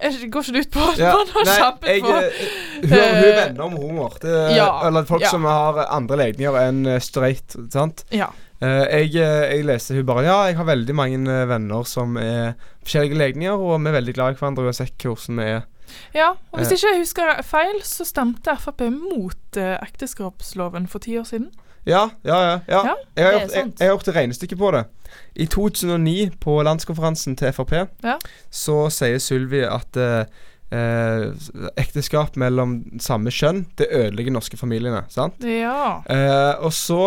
er- 0.00 0.28
går 0.32 0.42
ikke 0.42 0.52
det 0.56 0.64
ut 0.66 0.70
på 0.74 0.84
at 0.90 0.98
Ja, 0.98 1.12
man 1.14 1.32
har 1.36 1.44
nei, 1.44 1.56
kjempet 1.60 1.88
jeg, 1.90 2.02
for 2.02 2.18
eh, 2.18 2.44
hun, 2.82 2.90
hun 2.90 2.98
eh, 2.98 3.36
venner 3.38 3.64
om 3.66 3.74
homoer. 3.78 4.18
Det- 4.22 4.56
ja, 4.56 4.68
Eller 4.88 5.04
folk 5.04 5.22
ja. 5.22 5.28
som 5.30 5.44
har 5.44 5.82
andre 5.90 6.16
legninger 6.24 6.60
enn 6.66 6.86
eh, 6.86 6.98
straight. 7.04 7.56
Sant? 7.70 8.04
Ja. 8.10 8.30
Jeg, 8.60 9.14
jeg 9.16 9.62
leste 9.64 9.94
hun 9.96 10.04
bare 10.04 10.22
Ja, 10.26 10.34
jeg 10.50 10.56
har 10.58 10.66
veldig 10.68 10.92
mange 10.94 11.36
venner 11.48 11.86
som 11.88 12.18
er 12.20 12.50
forskjellige 12.84 13.16
legninger, 13.16 13.56
og 13.56 13.80
vi 13.80 13.88
er 13.88 13.94
veldig 13.96 14.14
glad 14.18 14.34
i 14.34 14.36
hverandre 14.36 14.66
uansett 14.68 14.98
hvordan 15.00 15.38
vi 15.40 15.46
er. 15.54 15.62
Ja, 16.14 16.30
og 16.52 16.58
hvis 16.58 16.68
Eh. 16.70 16.76
ikke 16.78 16.92
jeg 16.92 17.00
husker 17.04 17.42
feil, 17.42 17.80
så 17.82 18.04
stemte 18.04 18.56
Frp 18.58 18.80
mot 18.90 19.56
eh, 19.56 19.76
ekteskapsloven 19.82 20.86
for 20.88 20.98
ti 20.98 21.16
år 21.18 21.24
siden. 21.24 21.50
Ja, 21.86 22.08
ja, 22.24 22.36
ja. 22.44 22.58
ja. 22.68 22.80
Ja, 22.84 22.94
jeg, 23.16 23.24
har 23.24 23.32
gjort, 23.40 23.52
jeg, 23.54 23.72
jeg 23.80 23.88
har 23.88 23.94
gjort 23.96 24.08
et 24.08 24.14
regnestykke 24.16 24.56
på 24.56 24.70
det. 24.76 24.84
I 25.36 25.46
2009, 25.46 26.30
på 26.40 26.62
landskonferansen 26.62 27.36
til 27.36 27.52
Frp, 27.52 27.72
Ja. 28.04 28.16
så 28.50 28.90
sier 28.92 29.18
Sylvi 29.18 29.62
at 29.64 29.96
eh, 29.96 30.24
eh, 30.72 31.32
ekteskap 31.80 32.36
mellom 32.36 32.76
samme 33.00 33.30
kjønn, 33.34 33.64
det 33.80 33.88
ødelegger 33.90 34.32
norske 34.36 34.56
familiene. 34.60 35.02
Sant? 35.08 35.40
Ja. 35.42 36.02
Eh, 36.10 36.54
og 36.64 36.72
så, 36.76 37.00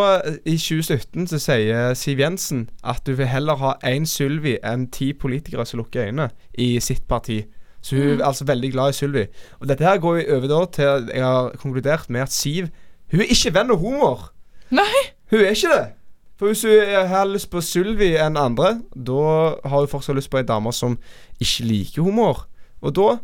i 0.45 0.57
2017, 0.57 1.27
så 1.31 1.39
sier 1.39 1.93
Siv 1.93 2.19
Jensen 2.19 2.65
at 2.83 3.05
du 3.05 3.13
vil 3.15 3.27
heller 3.29 3.55
ha 3.61 3.75
én 3.87 4.05
Sylvi 4.09 4.57
enn 4.63 4.89
ti 4.91 5.13
politikere 5.13 5.65
som 5.69 5.79
lukker 5.83 6.07
øynene 6.09 6.31
i 6.57 6.79
sitt 6.83 7.05
parti. 7.07 7.43
Så 7.83 7.97
hun 7.97 8.13
Mm. 8.15 8.21
er 8.21 8.25
altså 8.25 8.45
veldig 8.47 8.71
glad 8.71 8.89
i 8.93 8.97
Sylvi. 8.97 9.25
Og 9.59 9.67
dette 9.67 9.83
her 9.83 9.97
går 9.99 10.21
jo 10.21 10.35
over 10.37 10.47
da 10.47 10.59
til 10.71 11.09
jeg 11.13 11.23
har 11.23 11.49
konkludert 11.59 12.09
med 12.09 12.21
at 12.21 12.31
Siv 12.31 12.69
Hun 13.11 13.19
er 13.21 13.25
ikke 13.29 13.51
venn 13.53 13.69
av 13.71 13.77
homoer. 13.83 14.29
Nei. 14.71 15.01
Hun 15.29 15.39
er 15.43 15.51
ikke 15.51 15.69
det. 15.75 15.89
For 16.39 16.47
hvis 16.49 16.63
hun 16.63 16.71
er- 16.71 17.05
har 17.07 17.25
lyst 17.29 17.49
på 17.51 17.61
Sylvi 17.61 18.15
enn 18.17 18.37
andre, 18.37 18.81
da 18.95 19.19
har 19.69 19.79
hun 19.83 19.87
fortsatt 19.91 20.15
lyst 20.15 20.31
på 20.31 20.37
ei 20.39 20.43
dame 20.47 20.71
som 20.73 20.97
ikke 21.39 21.63
liker 21.67 22.01
homoer. 22.07 22.45
Og 22.81 22.95
da 22.95 23.19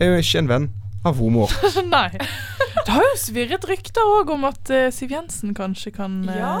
er 0.00 0.12
hun 0.12 0.18
ikke 0.22 0.38
en 0.38 0.48
venn 0.48 0.68
av 1.04 1.16
homoer. 1.18 1.50
Nei. 1.96 2.10
Det 2.18 2.94
har 2.94 3.02
jo 3.02 3.16
svirret 3.20 3.64
rykter 3.68 4.06
òg 4.18 4.30
om 4.34 4.44
at 4.48 4.70
uh, 4.70 4.86
Siv 4.94 5.10
Jensen 5.12 5.54
kanskje 5.56 5.92
kan 5.96 6.20
uh, 6.28 6.36
Ja. 6.36 6.54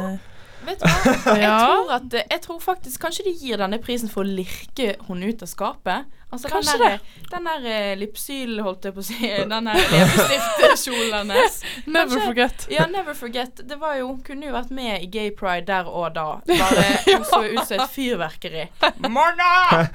Vet 0.68 0.82
du 0.82 0.86
hva? 0.86 1.34
Jeg 1.38 1.50
tror, 1.64 1.92
at, 1.96 2.18
jeg 2.20 2.44
tror 2.44 2.62
faktisk 2.62 3.02
kanskje 3.06 3.26
de 3.30 3.34
gir 3.40 3.60
denne 3.60 3.80
prisen 3.82 4.12
for 4.12 4.26
å 4.26 4.38
lirke 4.40 4.94
hun 5.08 5.24
ut 5.24 5.44
av 5.44 5.50
skapet. 5.50 6.14
Altså 6.28 6.48
Kanskje 6.52 6.72
den 6.76 6.82
der, 6.82 6.98
den 7.32 7.46
der 7.48 7.66
eh, 7.72 7.94
Lipsyl, 7.96 8.58
holdt 8.60 8.84
jeg 8.84 8.92
på 8.92 9.00
å 9.00 9.06
si. 9.06 9.16
Den 9.48 9.64
der 9.70 9.78
leppestiftkjolen 9.78 11.14
hennes. 11.16 11.56
Never 11.94 12.20
forget. 12.20 12.66
Ja, 12.68 12.84
never 12.84 13.16
forget. 13.16 13.62
Det 13.64 13.78
var 13.80 13.96
jo, 13.96 14.10
kunne 14.26 14.50
jo 14.50 14.52
vært 14.52 14.68
med 14.76 15.06
i 15.06 15.08
Gay 15.08 15.32
Pride 15.32 15.64
der 15.70 15.88
og 15.88 16.12
da. 16.18 16.26
Bare 16.44 16.84
hun 17.08 17.24
så 17.24 17.40
ut 17.48 17.62
som 17.64 17.80
et 17.80 17.94
fyrverkeri. 17.94 18.66
Morna! 19.08 19.88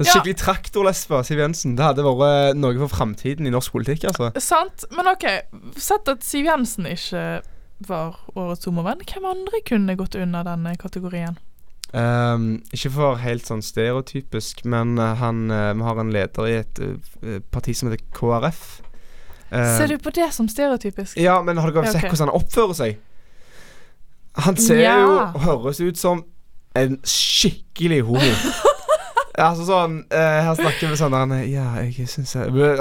Skikkelig 0.00 0.38
traktorlesbe, 0.40 1.20
Siv 1.28 1.44
Jensen. 1.44 1.76
Det 1.76 1.84
hadde 1.90 2.08
vært 2.08 2.56
noe 2.56 2.78
for 2.80 2.96
framtiden 2.96 3.44
i 3.44 3.52
norsk 3.52 3.76
politikk, 3.76 4.08
altså. 4.08 4.32
Sant. 4.40 4.88
Men 4.96 5.12
OK, 5.12 5.28
sett 5.76 6.08
at 6.08 6.24
Siv 6.24 6.48
Jensen 6.48 6.88
ikke 6.88 7.42
var 7.88 8.16
årets 8.34 8.64
sommervenn. 8.66 9.02
Hvem 9.08 9.24
andre 9.30 9.60
kunne 9.66 9.96
gått 9.96 10.14
under 10.14 10.46
denne 10.46 10.76
kategorien? 10.80 11.36
Um, 11.94 12.62
ikke 12.74 12.90
for 12.90 13.20
helt 13.22 13.46
sånn 13.46 13.62
stereotypisk, 13.62 14.64
men 14.66 14.96
eh, 14.98 15.12
han 15.20 15.44
eh, 15.54 15.68
Vi 15.78 15.84
har 15.86 16.00
en 16.02 16.08
leder 16.10 16.48
i 16.50 16.54
et 16.58 16.80
eh, 16.82 17.36
parti 17.54 17.70
som 17.78 17.86
heter 17.86 18.02
KrF. 18.16 18.64
Uh, 19.52 19.76
Ser 19.78 19.92
du 19.92 19.98
på 20.02 20.10
det 20.16 20.26
som 20.34 20.48
stereotypisk? 20.50 21.14
Ja, 21.22 21.36
men 21.46 21.60
har 21.62 21.70
dere 21.70 21.92
sett 21.92 22.02
ok. 22.02 22.10
hvordan 22.10 22.32
han 22.32 22.40
oppfører 22.40 22.78
seg? 22.80 22.98
Han 24.42 24.58
ser 24.58 24.80
Ja. 24.82 24.96
jo 24.98 25.12
og 25.22 25.40
høres 25.44 25.80
ut 25.80 25.98
som 26.00 26.24
en 26.74 26.98
skikkelig 27.06 28.02
homo. 28.08 28.32
altså 29.46 29.68
sånn 29.68 30.00
uh, 30.10 30.38
Her 30.48 30.54
snakker 30.58 30.90
vi 30.90 30.98
sånn 30.98 31.14
der 31.14 31.46
Ja, 31.46 31.68
jeg 31.82 32.08
syns 32.10 32.34
jeg 32.34 32.50
Jeg 32.54 32.78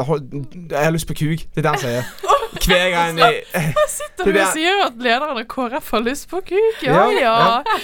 har 0.73 0.93
lyst 0.95 1.09
på 1.09 1.19
kuk. 1.21 1.45
Det 1.53 1.61
er 1.61 1.67
det 1.69 1.75
han 1.75 1.83
sier. 1.85 2.13
Hver 2.61 2.89
gang 2.93 3.19
jeg 3.19 3.41
Her 3.79 3.89
sitter 3.89 4.29
du 4.29 4.39
og 4.39 4.53
sier 4.53 4.85
at 4.87 5.01
lederen 5.01 5.37
av 5.37 5.43
KrF 5.49 5.91
har 5.97 6.05
lyst 6.05 6.29
på 6.31 6.43
kuk. 6.53 6.83
Ja, 6.85 7.07
Ja, 7.17 7.35
ja. 7.65 7.83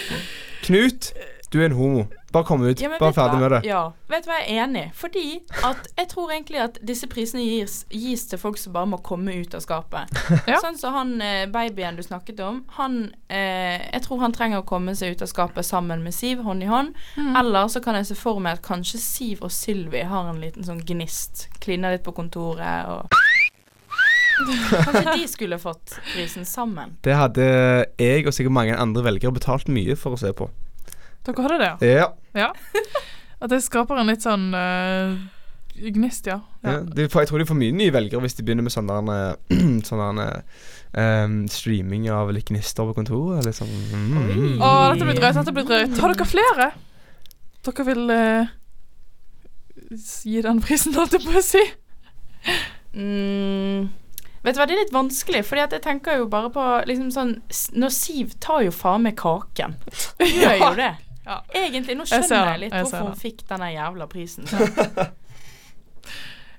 Knut, 0.66 1.12
du 1.54 1.62
er 1.62 1.70
en 1.72 1.78
homo. 1.80 2.08
Bare 2.30 2.46
kom 2.46 2.62
ut. 2.62 2.78
Ja, 2.82 2.92
Bare 3.00 3.14
ferdig 3.14 3.40
hva? 3.40 3.42
med 3.42 3.52
det. 3.56 3.60
Ja, 3.66 3.80
vet 4.12 4.26
du 4.26 4.30
hva, 4.30 4.36
jeg 4.44 4.54
er 4.60 4.68
enig. 4.68 4.84
Fordi 4.94 5.24
at 5.66 5.88
jeg 5.98 6.10
tror 6.12 6.30
egentlig 6.30 6.60
at 6.62 6.76
disse 6.86 7.08
prisene 7.10 7.42
gis, 7.42 7.80
gis 7.90 8.28
til 8.30 8.38
folk 8.38 8.60
som 8.62 8.76
bare 8.76 8.86
må 8.92 9.00
komme 9.02 9.34
ut 9.34 9.56
av 9.58 9.64
skapet. 9.66 10.14
Sånn 10.64 10.78
som 10.78 10.94
han 10.94 11.16
eh, 11.26 11.48
babyen 11.50 11.98
du 11.98 12.04
snakket 12.06 12.44
om. 12.46 12.60
Han 12.78 13.00
eh, 13.34 13.82
Jeg 13.82 14.04
tror 14.06 14.22
han 14.22 14.36
trenger 14.38 14.62
å 14.62 14.68
komme 14.70 14.94
seg 15.00 15.16
ut 15.18 15.26
av 15.26 15.32
skapet 15.32 15.66
sammen 15.66 16.06
med 16.06 16.14
Siv, 16.14 16.44
hånd 16.46 16.62
i 16.62 16.70
hånd. 16.70 16.94
Mm. 17.18 17.34
Eller 17.42 17.72
så 17.74 17.82
kan 17.82 17.98
jeg 17.98 18.12
se 18.12 18.20
for 18.20 18.38
meg 18.46 18.60
at 18.60 18.66
kanskje 18.70 19.02
Siv 19.02 19.42
og 19.42 19.50
Sylvi 19.56 20.06
har 20.06 20.30
en 20.30 20.44
liten 20.44 20.68
sånn 20.70 20.86
gnist. 20.86 21.48
Kliner 21.66 21.98
litt 21.98 22.06
på 22.06 22.14
kontoret 22.14 22.94
og 22.94 23.18
Kanskje 24.40 25.04
de 25.14 25.28
skulle 25.28 25.60
fått 25.62 25.96
prisen 26.14 26.46
sammen. 26.48 26.96
Det 27.06 27.16
hadde 27.18 27.46
jeg 28.00 28.28
og 28.28 28.36
sikkert 28.36 28.56
mange 28.56 28.78
andre 28.78 29.04
velgere 29.06 29.36
betalt 29.36 29.72
mye 29.72 29.98
for 30.00 30.16
å 30.16 30.22
se 30.22 30.32
på. 30.36 30.50
Dere 31.28 31.46
hadde 31.46 31.60
det, 31.60 31.74
ja? 31.90 32.08
Ja. 32.38 32.46
ja. 32.48 32.86
At 33.40 33.52
det 33.54 33.62
skaper 33.64 34.00
en 34.00 34.10
litt 34.12 34.24
sånn 34.26 34.50
uh, 34.56 35.16
gnist, 35.80 36.28
ja. 36.28 36.40
ja. 36.66 36.80
de 36.84 37.08
får, 37.12 37.24
jeg 37.24 37.32
tror 37.32 37.42
de 37.44 37.48
får 37.48 37.60
mye 37.60 37.76
nye 37.76 37.94
velgere 37.96 38.24
hvis 38.24 38.36
de 38.36 38.46
begynner 38.48 38.66
med 38.66 38.74
sånn 38.76 40.22
eh, 40.24 41.50
streaming 41.60 42.10
av 42.12 42.34
litt 42.36 42.52
gnister 42.52 42.88
på 42.90 42.96
kontoret. 42.98 43.42
Eller 43.42 43.56
sånn. 43.56 43.72
Mm. 43.94 44.60
Å, 44.60 44.72
dette 44.94 45.08
blir 45.08 45.20
drøyt. 45.20 45.40
Dette 45.40 45.56
blir 45.56 45.68
drøyt. 45.70 46.00
Har 46.02 46.16
dere 46.16 46.30
flere? 46.30 46.72
Dere 47.68 47.86
vil 47.88 48.04
uh, 48.12 48.52
gi 50.24 50.44
den 50.46 50.62
prisen, 50.64 50.96
holdt 50.98 51.16
jeg 51.18 51.26
på 51.28 51.40
å 51.40 51.44
si? 51.44 51.64
Mm, 52.96 53.90
vet 54.44 54.56
du 54.56 54.60
hva, 54.62 54.66
det 54.70 54.76
er 54.76 54.82
litt 54.84 54.96
vanskelig, 54.96 55.44
Fordi 55.46 55.66
jeg 55.66 55.82
tenker 55.84 56.22
jo 56.22 56.28
bare 56.32 56.50
på 56.54 56.66
liksom 56.88 57.12
sånn 57.12 57.36
Når 57.76 57.94
Siv 57.96 58.34
tar 58.40 58.64
jo 58.68 58.72
faen 58.76 59.06
meg 59.08 59.18
kaken. 59.20 59.78
Hun 60.20 60.36
gjør 60.44 60.58
jo 60.64 60.74
det. 60.80 60.92
Ja. 61.26 61.42
Egentlig, 61.54 61.96
nå 62.00 62.08
skjønner 62.10 62.36
jeg 62.36 62.54
jeg 62.54 62.62
litt 62.64 62.74
jeg 62.74 62.88
hvorfor 62.88 63.10
hun 63.12 63.20
fikk 63.20 63.44
denne 63.52 63.74
jævla 63.76 64.10
prisen. 64.10 64.50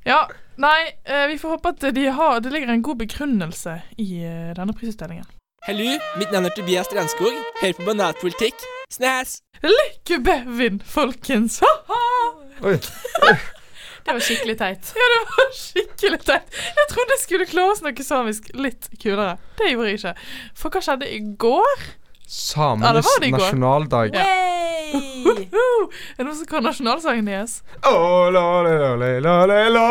Ja, 0.05 0.23
nei, 0.57 0.95
eh, 1.05 1.27
vi 1.29 1.37
får 1.39 1.49
håpe 1.49 1.69
at 1.75 1.83
de 1.95 2.07
har, 2.17 2.41
det 2.41 2.53
ligger 2.55 2.73
en 2.73 2.83
god 2.83 3.03
begrunnelse 3.03 3.75
i 4.01 4.23
eh, 4.25 4.55
denne 4.57 4.73
prisutdelingen. 4.73 5.29
Hallo, 5.67 5.91
mitt 6.17 6.33
navn 6.33 6.49
er 6.49 6.57
Tobias 6.57 6.89
Strandskog. 6.89 7.37
Hør 7.61 7.77
på 7.77 7.85
Banatpolitikk. 7.85 8.65
Snæs! 8.91 9.43
Lykke 9.61 10.23
bevin, 10.25 10.81
folkens! 10.81 11.61
Oi. 12.65 12.79
Det 14.05 14.13
var 14.17 14.21
skikkelig 14.27 14.57
teit. 14.59 14.93
Ja, 14.97 15.07
det 15.15 15.21
var 15.31 15.51
skikkelig 15.57 16.21
teit. 16.25 16.59
Jeg 16.81 16.89
trodde 16.93 17.17
jeg 17.17 17.23
skulle 17.25 17.47
klare 17.51 17.75
å 17.75 17.79
snakke 17.81 18.05
samisk 18.07 18.51
litt 18.57 18.89
kulere. 19.03 19.37
Det 19.61 19.71
gjorde 19.73 19.89
jeg 19.93 19.99
ikke. 20.01 20.15
For 20.55 20.71
hva 20.75 20.83
skjedde 20.87 21.09
i 21.11 21.21
går? 21.47 21.89
Samenes 22.31 23.05
var 23.07 23.21
det 23.21 23.27
i 23.27 23.31
går. 23.35 23.39
nasjonaldag. 23.45 24.15
Ja. 24.15 24.27
Er 24.91 26.19
det 26.19 26.25
noen 26.27 26.35
som 26.35 26.47
kan 26.51 26.65
nasjonalsangen 26.67 27.27
deres? 27.29 27.61
Å, 27.87 27.93
la, 28.35 28.43
la, 28.67 28.73
la, 28.81 28.89
la, 28.99 29.11
la, 29.23 29.35
la, 29.47 29.59
la. 29.71 29.85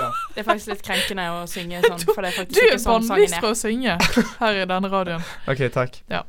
Ja. 0.00 0.08
Det 0.34 0.42
er 0.42 0.46
faktisk 0.50 0.72
litt 0.74 0.82
krenkende 0.84 1.24
å 1.32 1.44
synge 1.48 1.80
sånn, 1.84 2.02
for 2.10 2.20
det 2.20 2.32
er 2.32 2.36
Du 2.36 2.40
faktisk 2.42 2.60
er 2.60 2.68
ikke 2.74 2.82
sånn 2.84 3.06
sangen 3.08 3.32
er. 3.32 3.40
fra 3.40 3.52
å 3.54 3.56
synge 3.56 3.96
her 4.42 4.60
i 4.60 4.66
denne 4.68 4.90
radioen. 4.92 5.24
OK, 5.48 5.62
takk. 5.72 5.96
Ja. 6.12 6.20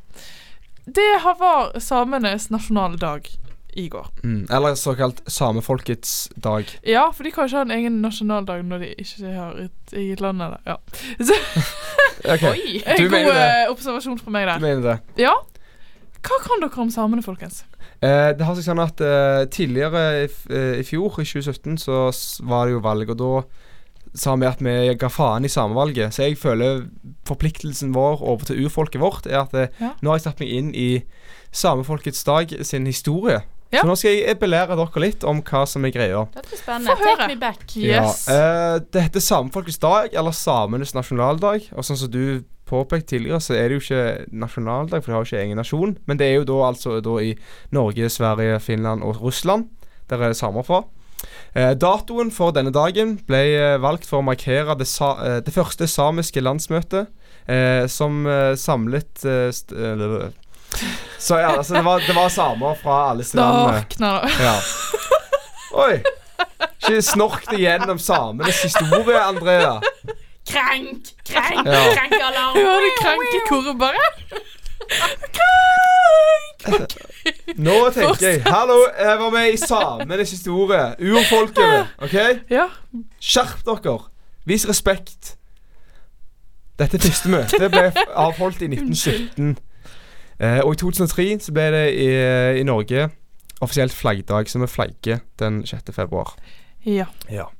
Det 0.88 1.08
har- 1.24 1.36
var 1.40 1.74
samenes 1.84 2.48
nasjonaldag 2.54 3.28
i 3.78 3.86
går. 3.92 4.08
Mm. 4.24 4.40
Eller 4.50 4.74
såkalt 4.78 5.20
samefolkets 5.30 6.14
dag. 6.44 6.66
Ja, 6.86 7.06
for 7.14 7.24
de 7.26 7.30
kan 7.34 7.46
jo 7.46 7.52
ikke 7.52 7.60
ha 7.62 7.66
en 7.68 7.74
egen 7.78 8.00
nasjonaldag 8.02 8.64
når 8.66 8.82
de 8.84 8.90
ikke 9.04 9.32
har 9.36 9.60
et 9.68 9.94
eget 10.02 10.20
land. 10.24 10.42
Eller. 10.42 10.58
Ja. 10.66 10.76
Så, 11.30 11.36
okay. 12.34 12.50
Oi! 12.52 12.82
du 12.82 13.04
En 13.06 13.10
god 13.12 13.30
det. 13.32 13.46
eh, 13.46 13.70
observasjon 13.72 14.18
fra 14.22 14.34
meg 14.34 14.48
der. 14.50 14.58
Du 14.58 14.66
mener 14.66 14.84
det? 14.90 14.98
Ja. 15.24 15.36
Hva 16.18 16.40
kan 16.42 16.60
dere 16.64 16.82
om 16.82 16.90
samene, 16.90 17.22
folkens? 17.22 17.62
Eh, 18.02 18.32
det 18.38 18.44
har 18.46 18.54
seg 18.58 18.66
sånn 18.66 18.82
at 18.82 19.00
eh, 19.02 19.44
tidligere 19.54 20.02
i, 20.24 20.26
f 20.28 20.42
eh, 20.50 20.74
i 20.82 20.84
fjor, 20.86 21.20
i 21.22 21.26
2017, 21.26 21.78
så 21.82 22.02
var 22.46 22.66
det 22.68 22.74
jo 22.76 22.82
valg, 22.84 23.10
og 23.14 23.18
da 23.22 23.30
sa 24.18 24.34
vi 24.40 24.46
at 24.48 24.60
vi 24.64 24.74
ga 24.98 25.08
faen 25.12 25.46
i 25.46 25.50
samevalget. 25.52 26.14
Så 26.16 26.26
jeg 26.26 26.38
føler 26.40 26.84
forpliktelsen 27.28 27.90
vår 27.94 28.22
overfor 28.24 28.58
urfolket 28.64 29.02
vårt 29.02 29.26
er 29.30 29.42
at 29.44 29.54
eh, 29.54 29.68
Ja. 29.82 29.92
nå 30.02 30.10
har 30.10 30.18
jeg 30.18 30.26
satt 30.26 30.42
meg 30.42 30.52
inn 30.58 30.70
i 30.74 30.88
samefolkets 31.54 32.24
dag 32.26 32.50
sin 32.66 32.86
historie. 32.88 33.40
Ja. 33.72 33.82
Så 33.82 33.88
nå 33.90 33.96
skal 34.00 34.14
jeg 34.16 34.38
belære 34.40 34.76
dere 34.80 35.02
litt 35.02 35.24
om 35.28 35.42
hva 35.44 35.64
som 35.68 35.84
er 35.84 35.92
greia. 35.92 36.22
Dette 36.32 36.54
er 36.56 36.60
spennende. 36.60 36.94
Få 36.96 37.04
høre. 37.04 37.16
Take 37.20 37.32
me 37.34 37.40
back. 37.40 37.64
Yes. 37.76 38.22
Ja, 38.30 38.76
uh, 38.76 38.76
det 38.80 39.02
heter 39.08 39.24
samefolkets 39.24 39.80
dag, 39.82 40.14
eller 40.16 40.36
samenes 40.36 40.94
nasjonaldag. 40.96 41.68
Og 41.76 41.84
sånn 41.84 42.00
som 42.00 42.12
du 42.12 42.44
påpekte 42.68 43.14
tidligere, 43.14 43.40
så 43.44 43.56
er 43.56 43.68
det 43.68 43.78
jo 43.78 43.84
ikke 43.84 44.28
nasjonaldag, 44.44 45.02
for 45.02 45.10
de 45.10 45.16
har 45.16 45.24
jo 45.24 45.30
ikke 45.30 45.42
egen 45.42 45.60
nasjon. 45.60 45.96
Men 46.08 46.20
det 46.20 46.28
er 46.28 46.38
jo 46.38 46.48
da 46.48 46.60
altså 46.68 46.98
da 47.04 47.18
i 47.24 47.34
Norge, 47.76 48.08
Sverige, 48.12 48.60
Finland 48.64 49.04
og 49.04 49.20
Russland. 49.24 49.68
Der 50.08 50.22
er 50.22 50.32
det 50.32 50.40
samer 50.40 50.64
fra. 50.64 50.82
Eh, 51.56 51.74
datoen 51.74 52.30
for 52.30 52.54
denne 52.54 52.70
dagen 52.72 53.16
ble 53.28 53.40
eh, 53.56 53.78
valgt 53.82 54.06
for 54.06 54.20
å 54.20 54.26
markere 54.26 54.76
det, 54.78 54.86
sa 54.88 55.14
eh, 55.24 55.38
det 55.44 55.54
første 55.54 55.88
samiske 55.90 56.40
landsmøtet, 56.44 57.08
eh, 57.50 57.84
som 57.90 58.22
eh, 58.28 58.54
samlet 58.60 59.24
eh, 59.26 59.50
Så 61.18 61.38
ja, 61.38 61.56
altså 61.56 61.74
det 61.74 61.84
var, 61.84 62.02
det 62.06 62.14
var 62.14 62.28
samer 62.28 62.74
fra 62.82 63.10
alle 63.10 63.24
landene. 63.34 63.84
Snorkna, 63.90 64.12
da. 64.14 64.28
Ja. 64.38 64.56
Oi! 65.84 65.98
Ikke 66.88 67.02
snork 67.02 67.44
deg 67.50 67.60
gjennom 67.64 67.98
samenes 68.00 68.62
historie, 68.62 69.18
Andrea. 69.20 69.78
Krenk! 70.48 71.10
Krenk! 71.28 71.66
Ja. 71.66 71.82
Krenkalarm! 71.92 72.56
Hører 72.56 72.80
du 73.32 73.40
koret 73.48 73.78
bare? 73.78 74.06
Nå 77.58 77.74
tenker 77.94 78.24
jeg 78.24 78.42
Hallo, 78.46 78.78
jeg 78.98 79.18
var 79.20 79.30
med 79.34 79.52
i 79.52 79.56
samenes 79.60 80.30
historie. 80.30 80.94
Urfolket. 81.00 81.86
OK? 82.02 82.16
Ja. 82.50 82.68
Skjerp 83.20 83.66
dere. 83.66 83.98
Vis 84.48 84.68
respekt. 84.68 85.34
Dette 86.78 87.00
første 87.02 87.28
møtet 87.28 87.70
ble 87.74 87.88
avholdt 88.14 88.62
i 88.62 88.70
1917. 88.70 89.56
Eh, 90.38 90.60
og 90.62 90.74
i 90.74 90.80
2003 90.80 91.28
så 91.46 91.54
ble 91.54 91.68
det 91.74 91.86
i, 91.98 92.08
i 92.60 92.66
Norge 92.66 93.08
offisielt 93.60 93.92
flaggdag, 93.92 94.50
så 94.50 94.58
vi 94.62 94.70
flagger 94.70 95.22
den 95.38 95.66
6. 95.66 95.94
februar. 95.94 96.34
Ja. 96.86 97.06
Ja. 97.30 97.50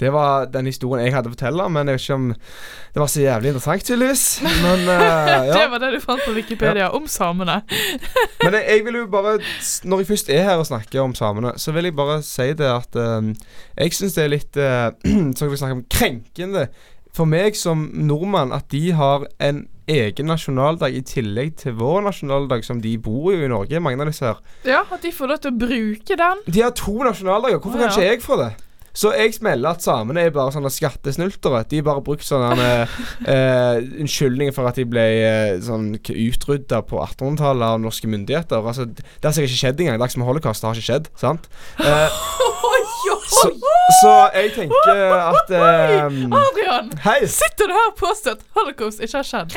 Det 0.00 0.10
var 0.12 0.48
den 0.50 0.66
historien 0.66 1.06
jeg 1.06 1.14
hadde 1.14 1.30
å 1.30 1.32
fortelle, 1.36 1.64
men 1.70 1.86
jeg 1.86 1.96
vet 1.96 2.02
ikke 2.02 2.16
om 2.18 2.24
det 2.34 2.98
var 2.98 3.10
så 3.12 3.20
jævlig 3.22 3.50
interessant, 3.52 3.84
tydeligvis. 3.86 4.24
Men 4.42 4.88
uh, 4.88 5.02
ja. 5.48 5.52
Det 5.54 5.68
var 5.70 5.82
det 5.84 5.90
du 5.94 6.00
fant 6.02 6.24
på 6.26 6.34
Wikipedia 6.34 6.88
om 6.98 7.06
samene. 7.10 7.60
Men 8.44 8.56
jeg, 8.58 8.64
jeg 8.68 8.82
vil 8.84 8.98
jo 8.98 9.04
bare 9.08 9.36
Når 9.88 10.02
jeg 10.02 10.08
først 10.08 10.30
er 10.34 10.42
her 10.44 10.58
og 10.60 10.66
snakker 10.66 11.00
om 11.00 11.14
samene, 11.14 11.54
så 11.56 11.72
vil 11.72 11.86
jeg 11.88 11.96
bare 11.96 12.18
si 12.26 12.48
det 12.58 12.66
at 12.68 12.98
uh, 12.98 13.30
jeg 13.78 13.94
syns 13.94 14.18
det 14.18 14.24
er 14.24 14.34
litt 14.34 14.58
uh, 14.58 14.90
Så 15.38 15.48
vi 15.48 15.60
snakker 15.62 15.78
om 15.78 15.86
krenkende 15.88 16.66
for 17.14 17.30
meg 17.30 17.54
som 17.54 17.86
nordmann 17.94 18.52
at 18.52 18.66
de 18.74 18.88
har 18.98 19.28
en 19.38 19.62
egen 19.90 20.30
nasjonaldag 20.30 20.96
i 20.96 21.02
tillegg 21.06 21.56
til 21.60 21.76
vår 21.78 22.04
nasjonaldag, 22.08 22.64
som 22.64 22.80
de 22.84 22.96
bor 22.98 23.32
jo 23.34 23.44
i 23.44 23.50
Norge, 23.50 23.80
mange 23.84 24.00
av 24.00 24.10
disse 24.10 24.26
her. 24.26 24.44
Ja, 24.68 24.84
At 24.90 25.02
de 25.04 25.12
får 25.12 25.32
lov 25.32 25.42
til 25.44 25.52
å 25.54 25.58
bruke 25.66 26.20
den. 26.20 26.44
De 26.46 26.62
har 26.64 26.76
to 26.78 26.96
nasjonaldager. 27.04 27.60
Hvorfor 27.60 27.80
Å, 27.80 27.82
kan 27.84 27.92
ikke 27.92 28.08
jeg 28.12 28.22
få 28.24 28.40
det? 28.40 28.52
Så 28.94 29.10
jeg 29.10 29.32
smeller 29.34 29.74
at 29.74 29.82
samene 29.82 30.22
er 30.22 30.34
bare 30.34 30.52
sånne 30.54 30.70
skattesnyltere. 30.70 31.64
De 31.66 31.80
har 31.80 31.86
bare 31.88 32.02
brukt 32.06 32.22
sånne 32.26 32.68
eh, 33.32 33.80
unnskyldninger 34.04 34.54
for 34.54 34.70
at 34.70 34.78
de 34.78 34.86
ble 34.86 35.02
eh, 35.18 35.56
sånn 35.66 35.96
utrydda 35.98 36.84
på 36.86 37.00
1800-tallet 37.02 37.74
av 37.74 37.82
norske 37.82 38.10
myndigheter. 38.10 38.62
Altså, 38.62 38.86
det 38.86 39.26
har 39.26 39.34
sikkert 39.34 39.50
ikke 39.50 39.62
skjedd 39.64 39.82
engang. 39.82 39.98
Det 39.98 40.06
er 40.06 40.14
som 40.14 40.26
holocaust. 40.28 40.62
Det 40.62 40.70
har 40.70 40.78
ikke 40.78 40.90
skjedd. 40.92 41.10
Sant? 41.18 41.50
Eh, 41.82 42.22
så, 43.44 43.50
så 44.02 44.12
jeg 44.34 44.52
tenker 44.56 45.00
at 45.14 45.52
um, 46.06 46.32
Adrian! 46.38 46.90
Hei! 47.04 47.18
Sitter 47.30 47.70
du 47.70 47.74
her 47.76 47.90
og 47.90 47.96
påstår 47.98 48.38
at 48.38 48.44
holocaust 48.56 49.02
ikke 49.04 49.20
har 49.20 49.28
skjedd? 49.28 49.56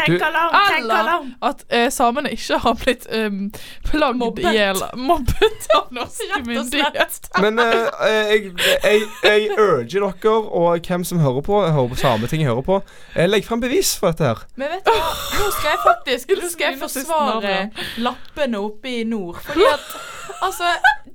Eller 0.78 1.28
at 1.50 1.64
uh, 1.74 1.88
samene 1.94 2.32
ikke 2.36 2.60
har 2.64 2.78
blitt 2.82 3.08
um, 3.14 3.48
plagd 3.88 4.42
i 4.44 4.54
hjel. 4.58 4.82
Mobbet 5.00 5.70
av 5.78 5.88
norske 5.96 6.42
myndigheter. 6.46 7.42
Men 7.44 7.60
uh, 7.60 7.88
jeg, 8.08 8.52
jeg, 8.84 9.02
jeg 9.24 9.50
urger 9.58 9.88
dere, 9.88 10.36
og 10.36 10.88
hvem 10.88 11.08
som 11.08 11.24
hører 11.24 11.42
på, 11.46 11.62
hører 11.66 11.94
på 11.94 12.00
Sametinget 12.02 12.52
hører 12.52 12.66
på, 12.68 12.82
legg 13.28 13.48
frem 13.48 13.64
bevis 13.64 13.96
for 14.00 14.12
dette 14.12 14.32
her. 14.32 14.46
Men 14.56 14.76
vet 14.76 14.86
du 14.88 14.94
hva, 14.94 15.12
nå 15.40 15.50
skal 15.56 15.74
jeg 15.74 15.84
faktisk 15.86 16.34
Nå 16.38 16.50
skal 16.52 16.72
jeg 16.72 16.80
forsvare 16.82 17.56
lappene 18.04 18.60
oppe 18.62 18.92
i 19.00 19.04
nord. 19.08 19.40
Fordi 19.44 19.66
at 19.72 19.86
Altså, 20.42 20.64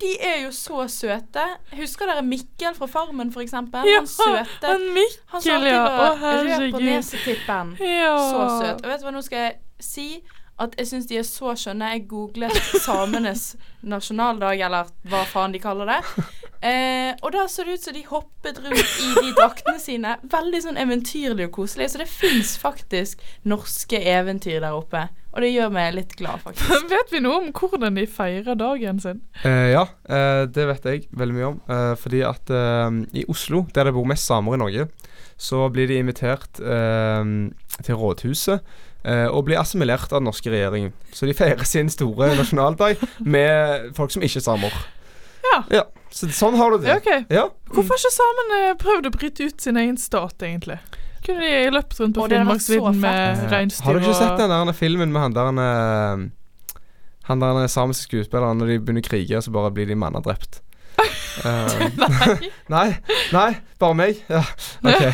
de 0.00 0.11
er 0.20 0.42
jo 0.44 0.50
så 0.52 0.88
søte. 0.90 1.44
Husker 1.78 2.06
dere 2.11 2.22
Mikkel 2.26 2.74
fra 2.74 2.87
Farmen, 2.90 3.32
for 3.32 3.40
eksempel? 3.44 3.87
Ja, 3.87 4.00
han 4.02 4.06
søte. 4.11 4.66
han 4.66 4.87
Mikkel, 4.94 5.18
Han 5.26 5.42
som 5.42 5.52
alltid 5.54 5.72
ja. 5.72 5.82
Å, 5.87 6.14
herregud. 6.22 6.62
rød 6.62 6.72
på 6.72 6.85
nesetippen. 6.87 7.74
Ja. 7.80 8.16
Så 8.18 8.46
søt. 8.62 8.82
Og 8.85 8.90
vet 8.90 9.00
du 9.00 9.06
hva, 9.06 9.14
nå 9.14 9.22
skal 9.26 9.38
jeg 9.46 9.58
si 9.82 10.06
at 10.62 10.74
jeg 10.78 10.87
syns 10.90 11.06
de 11.11 11.16
er 11.18 11.26
så 11.26 11.54
skjønne. 11.58 11.92
Jeg 11.94 12.06
googlet 12.11 12.58
samenes 12.87 13.46
nasjonaldag, 13.82 14.61
eller 14.66 14.90
hva 15.11 15.22
faen 15.30 15.54
de 15.54 15.62
kaller 15.62 15.94
det. 15.94 16.00
Eh, 16.62 17.11
og 17.27 17.33
da 17.35 17.46
så 17.51 17.64
det 17.66 17.75
ut 17.75 17.83
som 17.83 17.94
de 17.96 18.05
hoppet 18.07 18.59
rundt 18.62 18.92
i 19.03 19.09
de 19.18 19.33
draktene 19.35 19.81
sine. 19.83 20.12
Veldig 20.31 20.61
sånn 20.62 20.79
eventyrlig 20.79 21.48
og 21.48 21.57
koselig. 21.57 21.88
Så 21.90 21.98
det 22.03 22.07
fins 22.11 22.55
faktisk 22.62 23.22
norske 23.51 23.98
eventyr 23.98 24.61
der 24.62 24.77
oppe. 24.77 25.09
Og 25.33 25.40
det 25.42 25.48
gjør 25.55 25.70
meg 25.72 25.94
litt 25.96 26.12
glad, 26.18 26.42
faktisk. 26.44 26.87
Vet 26.92 27.11
vi 27.14 27.22
noe 27.25 27.38
om 27.40 27.48
hvordan 27.57 27.96
de 27.96 28.05
feirer 28.07 28.55
dagen 28.61 29.01
sin? 29.03 29.22
Eh, 29.48 29.70
ja, 29.72 29.87
eh, 30.07 30.42
det 30.53 30.66
vet 30.68 30.87
jeg 30.90 31.07
veldig 31.16 31.37
mye 31.38 31.48
om. 31.48 31.59
eh, 31.72 31.94
fordi 31.98 32.20
at 32.29 32.53
eh, 32.53 32.98
i 33.16 33.25
Oslo, 33.33 33.64
der 33.75 33.88
det 33.88 33.94
bor 33.96 34.07
mest 34.11 34.29
samer 34.29 34.55
i 34.59 34.61
Norge, 34.61 34.87
så 35.40 35.64
blir 35.72 35.88
de 35.90 35.96
invitert 35.98 36.61
eh, 36.61 37.25
til 37.83 37.96
rådhuset 37.98 38.61
eh, 39.09 39.25
og 39.33 39.46
blir 39.48 39.59
assimilert 39.59 40.12
av 40.12 40.20
den 40.20 40.29
norske 40.29 40.53
regjeringen. 40.53 40.92
Så 41.16 41.27
de 41.27 41.35
feirer 41.35 41.64
sin 41.66 41.90
store 41.90 42.29
nasjonaldag 42.38 43.01
med 43.25 43.88
folk 43.96 44.12
som 44.14 44.22
ikke 44.22 44.38
er 44.44 44.46
samer. 44.46 44.79
Ja. 45.72 45.83
Så 46.12 46.29
sånn 46.37 46.59
har 46.61 46.75
du 46.75 46.83
det. 46.83 46.90
Ja, 46.90 46.98
okay. 47.01 47.25
Ja. 47.33 47.46
Hvorfor 47.72 47.96
har 47.96 48.03
ikke 48.03 48.14
samene 48.14 48.61
prøvd 48.81 49.09
å 49.09 49.14
bryte 49.14 49.48
ut 49.48 49.64
sin 49.64 49.81
egen 49.81 49.96
stat, 50.01 50.37
egentlig? 50.44 50.79
Kunne 51.22 51.46
de 51.46 51.70
løpt 51.70 52.01
rundt 52.01 52.18
på 52.18 52.27
Finnmarksvidden 52.29 52.98
med 53.03 53.44
reinsdyr 53.53 53.85
og 53.85 53.87
Har 53.87 53.98
du 53.98 54.03
ikke 54.03 54.18
sett 54.18 54.40
den 54.42 54.51
der 54.53 54.75
filmen 54.75 55.12
med 55.14 55.22
han 55.22 55.37
der 55.37 55.61
eh, 55.62 56.25
Han 57.29 57.44
der 57.44 57.70
samiske 57.70 58.11
skuespilleren 58.11 58.59
når 58.59 58.72
de 58.72 58.79
begynner 58.83 59.05
å 59.05 59.09
krige, 59.09 59.42
så 59.42 59.55
bare 59.55 59.70
blir 59.75 59.87
de 59.88 59.98
manna 59.98 60.22
drept? 60.25 60.61
Eh, 61.33 61.85
nei. 62.75 62.88
Nei, 63.33 63.55
bare 63.81 63.94
meg? 63.96 64.18
Ja. 64.29 64.42
OK. 64.85 65.05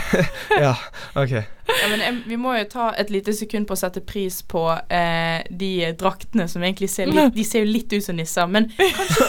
ja, 0.59 0.73
okay. 1.23 1.45
Ja, 1.69 1.91
men 1.93 2.25
vi 2.27 2.35
må 2.41 2.57
jo 2.57 2.65
ta 2.73 2.89
et 2.99 3.13
lite 3.15 3.31
sekund 3.37 3.69
på 3.69 3.77
å 3.77 3.79
sette 3.79 4.03
pris 4.03 4.41
på 4.43 4.65
eh, 4.91 5.47
de 5.47 5.93
draktene 6.01 6.49
som 6.51 6.65
egentlig 6.67 6.91
ser 6.91 7.13
litt 7.13 7.37
De 7.37 7.45
ser 7.47 7.63
jo 7.63 7.71
litt 7.71 7.95
ut 7.95 8.03
som 8.03 8.19
nisser, 8.19 8.51
men 8.51 8.67
kanskje 8.75 9.29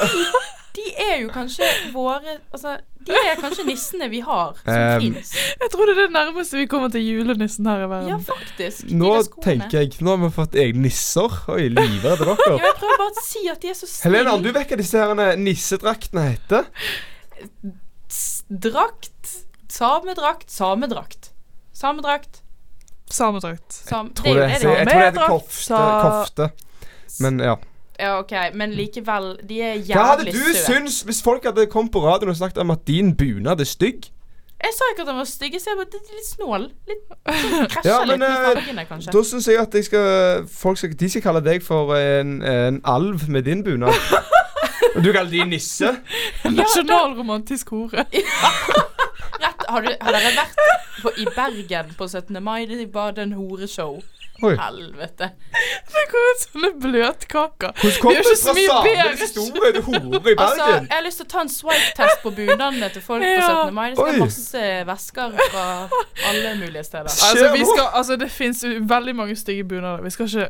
er 1.14 1.20
jo 1.24 1.30
kanskje 1.34 1.68
våre 1.94 2.38
Altså, 2.54 2.78
de 3.10 3.16
er 3.16 3.40
kanskje 3.42 3.64
nissene 3.68 4.10
vi 4.12 4.20
har, 4.26 4.56
som 4.64 4.74
Um, 4.76 5.02
fins. 5.02 5.32
Jeg 5.62 5.70
tror 5.74 5.86
det 5.90 5.94
er 5.96 6.02
det 6.04 6.14
nærmeste 6.14 6.58
vi 6.60 6.66
kommer 6.70 6.92
til 6.94 7.02
julenissen 7.08 7.66
her 7.70 7.86
i 7.86 7.90
verden. 7.90 8.10
Ja, 8.12 8.18
faktisk. 8.28 8.90
Nå 8.92 9.12
tenker 9.44 9.80
jeg 9.82 9.96
Nå 10.06 10.16
har 10.16 10.24
vi 10.26 10.32
fått 10.36 10.56
egne 10.60 10.84
nisser. 10.88 11.38
Oi, 11.54 11.70
livredde 11.74 12.28
Ja, 12.28 12.36
dere. 12.36 12.58
jeg 12.60 12.76
prøver 12.82 13.00
bare 13.04 13.14
å 13.16 13.24
si 13.26 13.46
at 13.50 13.62
de 13.64 13.72
er 13.72 13.78
så 13.80 13.88
snille. 13.90 14.04
Helena, 14.20 14.38
du 14.44 14.52
vet 14.52 14.70
hva 14.74 14.78
disse 14.84 15.00
her 15.06 15.38
nissedraktene 15.40 16.28
heter? 16.34 16.68
Drakt. 18.50 19.34
Samedrakt. 19.70 20.50
Samedrakt. 20.52 21.32
Samedrakt. 21.74 22.42
Samedrakt. 23.10 23.74
Sam 23.74 24.12
Tror 24.14 24.36
det, 24.36 24.44
er 24.44 24.50
jeg 24.50 24.62
tror 24.62 24.76
det 24.86 24.94
heter 24.94 25.28
kofte. 25.28 25.82
kofte. 26.04 26.50
Men 27.20 27.40
ja. 27.42 27.56
Ja, 28.00 28.20
OK, 28.20 28.32
men 28.56 28.72
likevel, 28.72 29.34
de 29.50 29.58
er 29.62 29.82
Hva 29.84 30.14
hadde 30.14 30.30
du 30.30 30.38
syntes, 30.38 30.64
syns 30.66 31.02
hvis 31.08 31.20
folk 31.24 31.44
hadde 31.44 31.66
kommet 31.72 31.92
på 31.92 32.00
radioen 32.06 32.32
og 32.32 32.38
sagt 32.40 32.58
om 32.58 32.72
at 32.72 32.86
din 32.88 33.12
bunad 33.18 33.60
er 33.60 33.68
stygg? 33.68 34.08
Jeg 34.60 34.76
sa 34.76 34.88
ikke 34.92 35.04
at 35.04 35.08
den 35.08 35.18
var 35.18 35.28
stygg, 35.28 35.54
jeg 35.54 35.62
sa 35.64 35.76
bare 35.76 35.88
at 35.88 35.94
den 35.94 36.02
er 36.04 36.16
litt 36.18 36.28
snål. 36.28 36.66
Litt 36.88 37.04
krasja 37.72 37.92
Ja, 37.92 38.00
litt 38.04 38.18
i 38.18 38.20
med 38.20 38.32
eh, 38.32 38.48
fargene, 38.48 38.86
kanskje. 38.90 39.14
Da 39.16 39.22
syns 39.28 39.48
jeg 39.48 39.60
at 39.60 39.76
jeg 39.76 39.88
skal, 39.88 40.48
folk 40.52 40.80
skal, 40.80 40.96
de 41.00 41.10
skal 41.14 41.24
kalle 41.24 41.42
deg 41.46 41.64
for 41.64 41.96
en, 41.96 42.42
en 42.44 42.82
alv 42.84 43.24
med 43.32 43.48
din 43.48 43.64
bunad. 43.64 43.96
Og 44.96 45.04
du 45.04 45.12
kaller 45.16 45.32
de 45.32 45.46
nisse? 45.48 45.94
Nasjonalromantisk 46.60 47.72
hore. 47.76 48.04
Rett, 49.44 49.64
har, 49.70 49.86
du, 49.86 49.92
har 50.02 50.16
dere 50.18 50.34
vært 50.36 50.64
på, 51.04 51.14
i 51.16 51.28
Bergen 51.36 51.94
på 51.96 52.08
17. 52.08 52.44
mai? 52.44 52.66
Det 52.68 52.88
var 52.94 53.20
en 53.24 53.36
horeshow. 53.40 54.02
Oi. 54.44 54.54
Helvete. 54.60 55.30
Det 55.90 56.04
går 56.12 56.28
ut 56.30 56.44
sånne 56.46 56.70
bløtkaker. 56.84 57.74
Hvordan 57.82 57.98
kom 58.02 58.14
du 58.14 58.30
fra 58.30 58.54
bedre. 58.86 59.82
hore 59.88 60.32
i 60.32 60.36
Altså, 60.38 60.68
jeg 60.68 60.96
har 60.96 61.04
lyst 61.06 61.18
til 61.22 61.28
å 61.28 61.32
ta 61.34 61.42
en 61.46 61.52
swipe-test 61.54 62.24
på 62.24 62.32
bunadene 62.38 62.90
til 62.94 63.02
folk 63.02 63.24
på 63.24 63.42
17. 63.50 63.74
mai. 63.76 63.90
Det 63.90 63.98
skal 63.98 64.14
Oi. 64.14 64.20
masse 64.24 64.64
vesker 64.92 65.38
fra 65.52 65.66
alle 66.30 66.56
mulige 66.62 66.84
steder. 66.84 67.12
Altså, 67.12 67.52
vi 67.58 67.66
skal, 67.66 67.86
altså 67.94 68.16
Det 68.16 68.32
fins 68.32 68.64
veldig 68.96 69.16
mange 69.16 69.36
stygge 69.36 69.64
bunader. 69.64 70.02
Vi 70.04 70.10
skal 70.16 70.26
ikke 70.32 70.50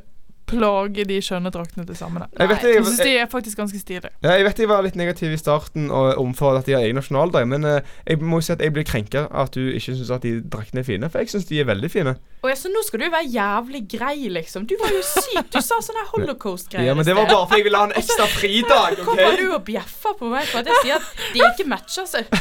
plage 0.50 1.06
de 1.10 1.20
skjønne 1.24 1.52
draktene 1.54 1.86
til 1.88 1.96
samene. 2.00 2.26
Jeg 2.40 2.50
vet, 2.50 2.64
Jeg 2.66 2.76
jeg, 2.80 2.86
syns 2.88 3.00
jeg, 3.04 3.08
de 3.08 3.18
er 3.24 3.30
faktisk 3.32 3.58
ganske 3.62 3.80
stilige. 3.80 4.10
ja, 4.26 4.34
jeg 4.36 4.46
vet 4.50 4.60
jeg 4.64 4.70
var 4.72 4.82
litt 4.86 4.98
negativ 5.00 5.32
i 5.36 5.38
starten 5.40 5.88
og 5.94 6.18
omfor 6.22 6.58
at 6.60 6.66
de 6.68 6.74
har 6.76 6.82
egen 6.88 6.98
nasjonaldag, 7.00 7.48
men 7.48 7.64
eh, 7.70 7.82
jeg 8.10 8.20
må 8.26 8.42
jo 8.42 8.48
si 8.50 8.54
at 8.56 8.64
jeg 8.66 8.74
blir 8.76 8.88
krenka 8.90 9.28
at 9.30 9.54
du 9.56 9.62
ikke 9.70 9.94
syns 9.96 10.10
at 10.18 10.26
de 10.26 10.36
draktene 10.42 10.82
er 10.84 10.88
fine, 10.90 11.10
for 11.14 11.22
jeg 11.24 11.32
syns 11.36 11.46
de 11.52 11.62
er 11.62 11.70
veldig 11.70 11.92
fine. 11.94 12.16
Og 12.44 12.50
jeg, 12.50 12.58
så 12.62 12.72
nå 12.74 12.82
skal 12.88 13.02
du 13.04 13.08
være 13.12 13.28
jævlig 13.34 13.82
grei, 13.92 14.18
liksom. 14.32 14.66
Du 14.70 14.76
var 14.82 14.92
jo 14.96 15.02
syk. 15.04 15.50
Du 15.52 15.60
sa 15.62 15.78
sånne 15.84 16.06
holocaust-greier. 16.14 16.88
Ja, 16.88 16.94
men 16.96 17.06
det 17.06 17.16
var 17.18 17.28
bare 17.28 17.46
fordi 17.50 17.60
jeg 17.60 17.68
ville 17.70 17.82
ha 17.82 17.90
en 17.90 17.96
ekstra 18.00 18.28
fridag, 18.32 19.00
Kommer 19.10 19.36
du 19.40 19.48
og 19.58 19.64
bjeffer 19.68 20.16
på 20.20 20.30
meg 20.32 20.48
for 20.48 20.64
at 20.64 20.70
jeg 20.72 20.84
sier 20.86 20.96
at 21.00 21.34
de 21.36 21.44
ikke 21.52 21.68
matcher 21.70 22.08
seg? 22.08 22.30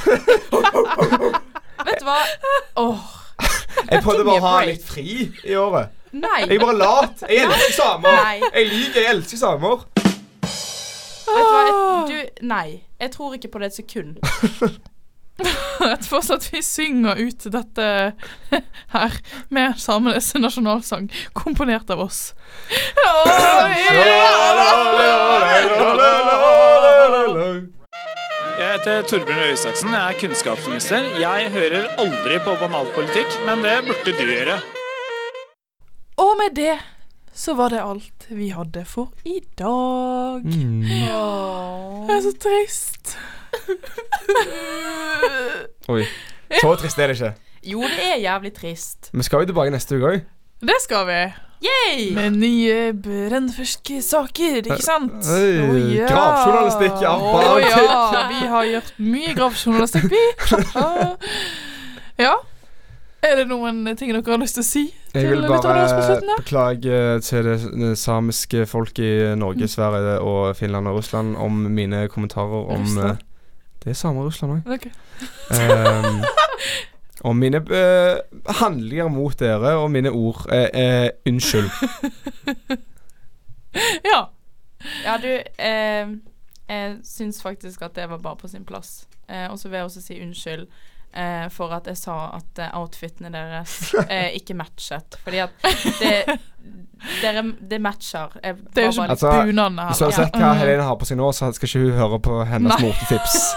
Vet 1.88 2.00
du 2.02 2.06
hva? 2.08 2.18
Åh, 2.82 3.04
Jeg 3.90 4.02
prøvde 4.02 4.24
bare 4.26 4.38
å 4.40 4.46
ha 4.46 4.56
litt 4.66 4.82
fri 4.86 5.28
i 5.46 5.54
året. 5.58 5.94
Nei. 6.12 6.42
Jeg 6.46 6.56
er 6.56 6.64
bare 6.64 6.76
lat. 6.78 7.24
Jeg 7.28 7.46
elsker 7.46 7.74
samer. 7.78 8.20
Nei. 8.22 8.36
Jeg 8.54 8.68
liker, 8.72 9.00
jeg 9.00 9.14
elsker 9.16 9.42
samer. 9.44 9.86
Vet 11.28 11.42
du 11.44 11.54
hva? 11.54 11.64
Jeg, 11.68 12.04
du, 12.08 12.46
nei. 12.46 12.68
Jeg 13.00 13.10
tror 13.14 13.34
ikke 13.36 13.50
på 13.52 13.58
det 13.62 13.72
et 13.72 13.80
sekund. 13.82 14.16
Jeg 15.38 15.98
tror 16.02 16.18
fortsatt 16.18 16.48
vi 16.50 16.62
synger 16.66 17.20
ut 17.20 17.44
dette 17.54 17.84
her 18.90 19.12
med 19.54 19.78
samenes 19.78 20.32
nasjonalsang, 20.34 21.06
komponert 21.30 21.90
av 21.94 22.02
oss. 22.02 22.32
Jeg 28.58 28.72
heter 28.72 29.06
Torbjørn 29.06 29.38
Røe 29.38 29.52
Isaksen, 29.54 29.94
jeg 29.94 30.02
er 30.02 30.18
kunnskapsminister. 30.24 31.06
Jeg 31.22 31.52
hører 31.54 31.86
aldri 32.02 32.42
på 32.42 32.58
banalpolitikk, 32.58 33.38
men 33.46 33.62
det 33.62 33.78
burde 33.86 34.16
du 34.18 34.26
gjøre. 34.26 34.58
Og 36.18 36.34
med 36.38 36.56
det 36.58 36.76
så 37.38 37.54
var 37.54 37.70
det 37.70 37.78
alt 37.78 38.26
vi 38.34 38.48
hadde 38.50 38.82
for 38.84 39.12
i 39.24 39.38
dag. 39.58 40.42
Det 40.42 42.14
er 42.16 42.22
så 42.24 42.32
trist. 42.42 43.14
Oi. 45.94 46.02
Så 46.58 46.72
trist 46.80 46.98
er 46.98 47.12
det 47.12 47.18
ikke. 47.20 47.34
Jo, 47.70 47.82
det 47.82 48.08
er 48.14 48.18
jævlig 48.24 48.52
trist. 48.56 49.10
Vi 49.12 49.22
skal 49.22 49.44
jo 49.44 49.52
tilbake 49.52 49.70
neste 49.70 49.98
uke 49.98 50.10
òg. 50.10 50.26
Det 50.58 50.80
skal 50.82 51.06
vi. 51.06 51.20
Yay! 51.62 52.10
Med 52.14 52.30
nye 52.38 52.92
brennferske 52.94 54.02
saker, 54.02 54.60
ikke 54.62 54.82
sant? 54.82 55.22
Hey, 55.26 55.62
oh, 55.62 55.78
ja. 55.94 56.06
gravjournalistikk, 56.10 57.00
ja, 57.02 57.14
banalpolitikk. 57.18 57.88
ja, 58.14 58.20
vi 58.30 58.52
har 58.52 58.68
gjort 58.72 58.92
mye 58.98 59.34
gravjournalistikk, 59.38 60.06
vi. 60.10 60.22
ja. 62.26 62.36
Er 63.22 63.34
det 63.40 63.48
noen 63.50 63.80
ting 63.98 64.12
dere 64.14 64.22
har 64.22 64.38
lyst 64.38 64.54
til 64.54 64.62
å 64.62 64.66
si 64.66 64.82
Jeg 65.14 65.30
vil 65.32 65.42
bare 65.48 65.88
beklage 66.38 66.98
til 67.26 67.48
det, 67.48 67.56
samiske 67.98 68.66
folk 68.70 68.98
i 69.02 69.10
Norge, 69.38 69.66
Sverige 69.68 70.18
og 70.22 70.56
Finland 70.56 70.86
og 70.88 71.00
Russland 71.00 71.36
om 71.36 71.64
mine 71.74 72.04
kommentarer 72.12 72.68
om 72.70 72.84
Russland? 72.84 73.10
eh, 73.10 73.16
Det 73.84 73.90
er 73.90 73.98
samer 73.98 74.20
og 74.22 74.30
Russland 74.30 74.52
òg. 74.52 74.72
Okay. 74.78 74.90
Um, 75.50 76.22
om 77.26 77.36
mine 77.36 77.58
uh, 77.58 78.20
handlinger 78.60 79.08
mot 79.10 79.34
dere 79.40 79.74
og 79.82 79.90
mine 79.90 80.10
ord. 80.14 80.44
Uh, 80.46 80.68
uh, 80.70 81.08
unnskyld. 81.26 81.70
Ja. 84.04 84.30
Ja, 85.04 85.16
du 85.22 85.28
eh, 85.58 86.08
Jeg 86.68 86.96
syns 87.04 87.42
faktisk 87.42 87.82
at 87.82 87.94
det 87.96 88.08
var 88.10 88.18
bare 88.18 88.36
på 88.36 88.48
sin 88.48 88.64
plass. 88.64 89.06
Eh, 89.28 89.50
og 89.50 89.58
så 89.58 89.68
vil 89.68 89.76
jeg 89.76 89.84
også 89.84 90.02
si 90.02 90.20
unnskyld 90.22 90.66
eh, 91.14 91.48
for 91.54 91.72
at 91.76 91.86
jeg 91.86 91.96
sa 92.00 92.18
at 92.36 92.58
eh, 92.62 92.70
outfitene 92.78 93.30
deres 93.32 93.94
eh, 94.08 94.30
ikke 94.38 94.54
matchet. 94.58 95.18
Fordi 95.24 95.38
at 95.46 95.50
det 96.00 96.38
dere, 97.22 97.44
Det 97.70 97.80
matcher. 97.80 98.28
Jeg 98.42 98.56
Det 98.74 98.82
er 98.82 98.86
jo 98.86 98.90
ikke 98.90 99.10
Altså, 99.10 99.30
bunadene 99.46 99.86
Hvis 99.86 99.98
du 99.98 100.04
har 100.04 100.12
heller. 100.12 100.26
sett 100.26 100.36
hva 100.42 100.52
Helene 100.58 100.82
har 100.82 100.96
på 100.98 101.06
seg 101.08 101.16
nå, 101.20 101.32
så 101.32 101.52
skal 101.52 101.68
ikke 101.68 101.84
hun 101.84 101.98
høre 101.98 102.20
på 102.20 102.44
hennes 102.44 102.82
motetips. 102.82 103.36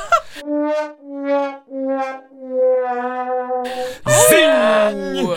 Zing! 4.30 5.28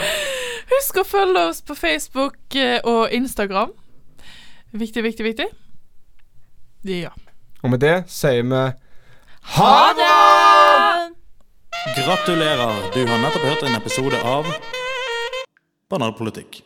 Husk 0.74 1.00
å 1.00 1.04
følge 1.06 1.46
oss 1.50 1.62
på 1.66 1.76
Facebook 1.78 2.56
eh, 2.58 2.78
og 2.84 3.12
Instagram. 3.14 3.72
Viktig, 4.74 5.04
viktig, 5.06 5.24
viktig. 5.24 5.48
Ja. 6.88 7.12
Og 7.62 7.72
med 7.72 7.80
det 7.84 7.96
sier 8.12 8.42
vi 8.44 8.64
Ha 9.56 9.74
det! 9.96 10.63
Gratulerer, 11.84 12.74
du 12.94 13.06
har 13.06 13.18
nettopp 13.18 13.42
hørt 13.42 13.62
en 13.62 13.74
episode 13.76 14.16
av 14.24 14.46
Banalpolitikk. 15.90 16.62